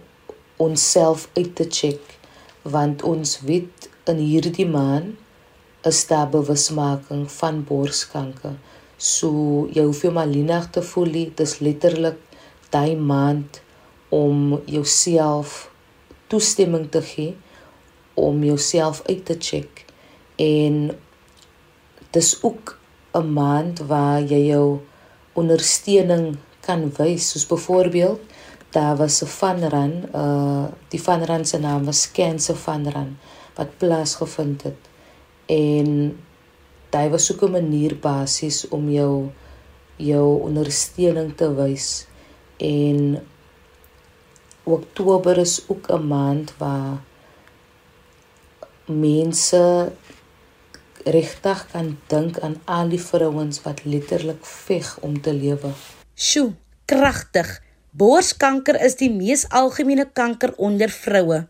onsself 0.56 1.28
uit 1.34 1.54
te 1.56 1.66
check 1.68 2.18
want 2.62 3.02
ons 3.02 3.40
weet 3.48 3.88
in 4.10 4.20
hierdie 4.20 4.68
maand 4.68 5.16
is 5.88 6.02
daar 6.06 6.28
bewusmaking 6.28 7.24
van 7.32 7.62
borskanker. 7.64 8.56
So 8.96 9.68
jy 9.72 9.86
hoef 9.88 10.02
jou 10.04 10.12
maar 10.12 10.28
linig 10.28 10.66
te 10.74 10.82
voel, 10.84 11.12
dit 11.16 11.40
is 11.40 11.58
letterlik 11.64 12.18
daai 12.70 12.96
maand 12.96 13.62
om 14.12 14.60
jouself 14.68 15.70
toestemming 16.28 16.90
te 16.92 17.00
gee 17.02 17.36
om 18.20 18.44
jouself 18.44 19.00
uit 19.08 19.24
te 19.24 19.36
check 19.38 19.84
en 20.36 20.90
dis 22.10 22.30
ook 22.42 22.76
'n 23.14 23.32
maand 23.32 23.78
waar 23.78 24.20
jy 24.20 24.42
jou 24.52 24.80
ondersteuning 25.32 26.36
kan 26.60 26.92
wys. 26.96 27.30
Soos 27.30 27.46
byvoorbeeld 27.46 28.20
daar 28.70 28.96
was 28.96 29.22
'n 29.22 29.26
vanran 29.26 29.92
uh 30.14 30.66
die 30.88 31.02
vanran 31.02 31.44
se 31.44 31.58
naam 31.58 31.84
was 31.84 32.10
Cancer 32.12 32.56
vanran 32.56 33.18
wat 33.54 33.76
plaasgevind 33.76 34.62
het. 34.62 34.80
En 35.46 36.18
dit 36.90 37.10
was 37.10 37.32
ook 37.32 37.42
'n 37.42 37.50
manier 37.50 37.98
basies 37.98 38.68
om 38.68 38.90
jou 38.90 39.30
jou 39.96 40.40
ondersteuning 40.42 41.36
te 41.36 41.54
wys. 41.54 42.06
En 42.56 43.26
Oktober 44.62 45.38
is 45.38 45.64
ook 45.66 45.88
'n 45.88 46.06
maand 46.06 46.54
waar 46.58 47.02
mense 48.84 49.92
regtig 51.04 51.66
kan 51.72 51.98
dink 52.08 52.38
aan 52.38 52.56
al 52.64 52.88
die 52.88 53.00
vrouens 53.00 53.62
wat 53.62 53.84
letterlik 53.84 54.44
veg 54.46 54.98
om 55.00 55.20
te 55.20 55.32
lewe. 55.32 55.72
Sjoe, 56.14 56.52
kragtig. 56.84 57.60
Borskanker 57.90 58.76
is 58.84 58.94
die 59.00 59.10
mees 59.10 59.46
algemene 59.48 60.06
kanker 60.12 60.52
onder 60.56 60.90
vroue. 60.90 61.46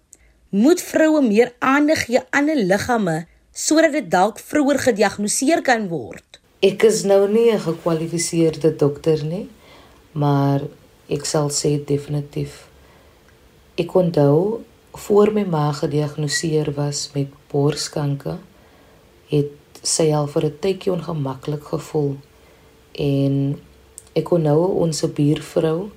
Moet 0.51 0.81
vroue 0.83 1.21
meer 1.23 1.53
aandag 1.59 2.07
gee 2.07 2.23
aan 2.31 2.49
hulle 2.49 2.65
liggame 2.65 3.27
sodat 3.53 3.93
dit 3.93 4.07
dalk 4.11 4.39
vroeër 4.39 4.79
gediagnoseer 4.87 5.63
kan 5.67 5.89
word. 5.91 6.41
Ek 6.63 6.85
is 6.85 7.03
nou 7.05 7.29
nie 7.29 7.51
'n 7.53 7.61
gekwalifiseerde 7.61 8.77
dokter 8.77 9.25
nie, 9.25 9.49
maar 10.13 10.61
ek 11.09 11.25
sal 11.25 11.49
sê 11.51 11.85
definitief. 11.85 12.69
Ek 13.77 13.95
onthou 13.95 14.65
voor 14.93 15.33
my 15.33 15.45
ma 15.45 15.73
gediagnoseer 15.73 16.73
was 16.75 17.11
met 17.15 17.29
borskanker, 17.51 18.39
het 19.31 19.81
sy 19.83 20.11
al 20.13 20.27
vir 20.27 20.45
'n 20.47 20.59
tydjie 20.61 20.93
ongemaklik 20.93 21.65
gevoel. 21.65 22.17
En 22.93 23.59
ek 24.13 24.31
onthou 24.31 24.65
ons 24.85 25.01
buurvrou 25.17 25.91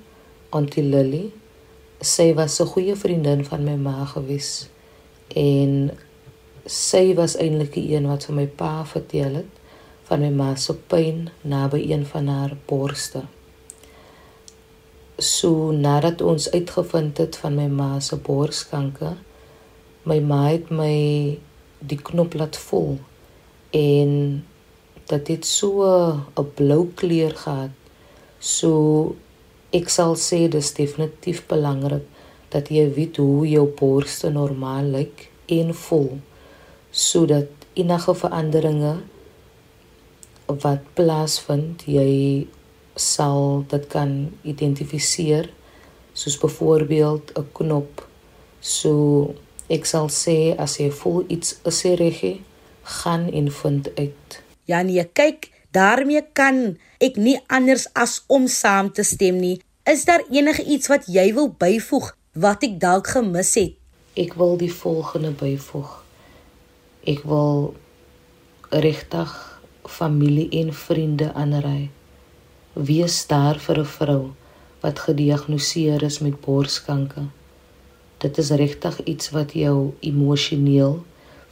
Auntie 0.49 0.83
Lily, 0.83 1.31
sy 1.99 2.33
was 2.33 2.59
'n 2.61 2.65
goeie 2.65 2.95
vriendin 2.95 3.45
van 3.45 3.63
my 3.63 3.75
ma 3.75 4.05
gewees. 4.05 4.69
En 5.35 5.91
sy 6.65 7.13
was 7.15 7.35
eintlik 7.35 7.73
die 7.73 7.95
een 7.95 8.07
wat 8.07 8.25
vir 8.25 8.35
my 8.35 8.47
pa 8.47 8.85
vertel 8.85 9.33
het 9.33 9.51
van 10.03 10.19
my 10.19 10.29
ma 10.29 10.55
se 10.55 10.73
pyn 10.73 11.29
naby 11.41 11.91
een 11.91 12.05
van 12.05 12.27
haar 12.27 12.57
borste. 12.65 13.21
So 15.17 15.71
nadat 15.71 16.21
ons 16.21 16.51
uitgevind 16.51 17.17
het 17.17 17.35
van 17.35 17.55
my 17.55 17.67
ma 17.67 17.99
se 17.99 18.15
borskanker, 18.15 19.17
my 20.03 20.19
ma 20.19 20.47
het 20.47 20.69
my 20.69 21.39
die 21.79 22.01
knop 22.01 22.33
laat 22.33 22.57
voel 22.57 22.99
en 23.73 24.43
dat 25.09 25.25
dit 25.25 25.45
so 25.45 25.83
'n 26.37 26.47
blou 26.55 26.87
kleur 26.95 27.33
gehad. 27.35 27.73
So 28.39 29.15
ek 29.73 29.89
sal 29.89 30.13
sê 30.15 30.47
dis 30.47 30.73
definitief 30.77 31.47
belangrik 31.49 32.05
dat 32.53 32.69
jy 32.69 32.85
weet 32.93 33.17
hoe 33.17 33.47
jou 33.49 33.65
borste 33.79 34.29
normaal 34.29 34.91
lyk 34.93 35.29
en 35.57 35.73
voel 35.73 36.19
sodat 36.91 37.49
enige 37.73 38.13
veranderinge 38.21 38.93
wat 40.65 40.85
plaasvind 40.97 41.85
jy 41.89 42.45
sal 42.99 43.63
dit 43.71 43.87
kan 43.89 44.13
identifiseer 44.53 45.49
soos 46.13 46.37
byvoorbeeld 46.43 47.33
'n 47.33 47.47
knop 47.57 48.05
so 48.59 48.91
ek 49.69 49.85
sal 49.89 50.07
sê 50.23 50.53
as 50.65 50.77
jy 50.77 50.89
voel 51.01 51.25
iets 51.27 51.57
is 51.65 51.81
reg 51.83 52.21
gaan 52.83 53.31
en 53.31 53.51
vind 53.51 53.89
uit 53.95 54.41
ja 54.65 54.81
nee 54.81 55.05
kyk 55.13 55.49
daarmee 55.71 56.23
kan 56.33 56.77
ek 56.99 57.15
nie 57.15 57.39
anders 57.47 57.87
as 57.93 58.23
om 58.27 58.47
saam 58.47 58.91
te 58.91 59.03
stem 59.03 59.39
nie 59.39 59.57
is 59.89 60.05
daar 60.05 60.23
enige 60.29 60.63
iets 60.63 60.87
wat 60.87 61.07
jy 61.07 61.33
wil 61.33 61.49
byvoeg 61.65 62.15
wat 62.33 62.63
ek 62.63 62.79
dalk 62.79 63.07
gemis 63.07 63.55
het 63.55 63.75
ek 64.15 64.37
wil 64.37 64.57
die 64.57 64.73
volgende 64.73 65.31
byvoeg 65.31 66.03
Ek 67.03 67.25
wil 67.27 67.73
regtig 68.71 69.31
familie 69.83 70.45
en 70.55 70.69
vriende 70.71 71.33
aanraai. 71.35 71.89
Wees 72.79 73.17
daar 73.27 73.59
vir 73.59 73.79
'n 73.79 73.91
vrou 73.95 74.23
wat 74.83 74.99
gediagnoseer 74.99 76.03
is 76.03 76.19
met 76.19 76.39
borskanker. 76.45 77.27
Dit 78.23 78.37
is 78.37 78.49
regtig 78.49 79.03
iets 79.03 79.29
wat 79.29 79.51
jou 79.51 79.93
emosioneel, 79.99 81.03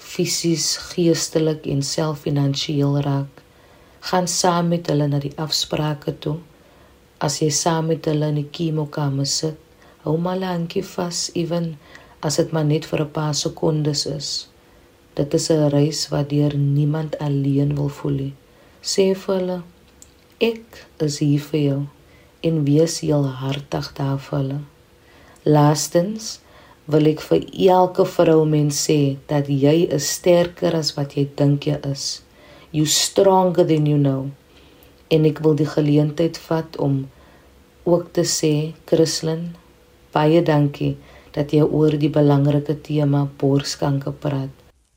fisies, 0.02 0.76
geestelik 0.92 1.68
en 1.70 1.84
selffinansiëel 1.86 3.00
raak, 3.06 3.42
gaan 4.10 4.28
saam 4.28 4.72
met 4.74 4.90
hulle 4.90 5.08
na 5.08 5.20
die 5.22 5.34
afsprake 5.40 6.16
toe. 6.26 6.40
As 7.22 7.38
jy 7.42 7.52
saam 7.54 7.92
met 7.94 8.08
hulle 8.10 8.32
in 8.34 8.40
die 8.42 8.48
chemokamer 8.50 9.30
sit, 9.30 9.60
hou 10.04 10.18
maar 10.18 10.40
lankie 10.42 10.84
vas, 10.86 11.28
ewen 11.38 11.76
as 12.26 12.40
dit 12.42 12.52
maar 12.54 12.66
net 12.66 12.86
vir 12.90 13.06
'n 13.06 13.12
paar 13.18 13.36
sekondes 13.36 14.06
is. 14.06 14.30
Dit 15.16 15.34
is 15.34 15.50
'n 15.52 15.70
reis 15.70 16.10
wat 16.10 16.30
deur 16.30 16.58
niemand 16.58 17.18
alleen 17.20 17.76
wil 17.76 17.90
voel 17.90 18.18
nie. 18.24 18.34
Sê 18.82 19.14
vir 19.16 19.36
hulle, 19.40 19.62
ek 20.40 20.88
is 21.00 21.20
hier 21.20 21.40
vir 21.40 21.60
jou 21.60 21.82
en 22.42 22.66
wees 22.66 23.00
heel 23.00 23.28
hartig 23.28 23.94
daar 23.94 24.20
vir 24.20 24.38
hulle. 24.40 24.60
Laastens 25.44 26.41
wil 26.92 27.08
ek 27.12 27.24
vir 27.30 27.46
elke 27.72 28.06
vrou 28.16 28.44
mens 28.50 28.84
sê 28.88 29.00
dat 29.30 29.48
jy 29.50 29.88
is 29.98 30.10
sterker 30.18 30.76
as 30.78 30.94
wat 30.98 31.16
jy 31.18 31.26
dink 31.40 31.68
jy 31.70 31.80
is. 31.88 32.22
You 32.72 32.86
stronger 32.86 33.66
than 33.68 33.88
you 33.90 33.98
know. 33.98 34.30
En 35.12 35.26
ek 35.28 35.42
wil 35.44 35.58
die 35.60 35.68
geleentheid 35.68 36.38
vat 36.48 36.78
om 36.80 37.04
ook 37.84 38.12
te 38.16 38.24
sê, 38.28 38.74
Christlyn, 38.88 39.52
baie 40.14 40.44
dankie 40.46 40.96
dat 41.36 41.52
jy 41.56 41.64
oor 41.64 41.96
die 42.00 42.12
belangrike 42.12 42.78
tema 42.84 43.26
borskanker 43.40 44.16
praat. 44.24 44.52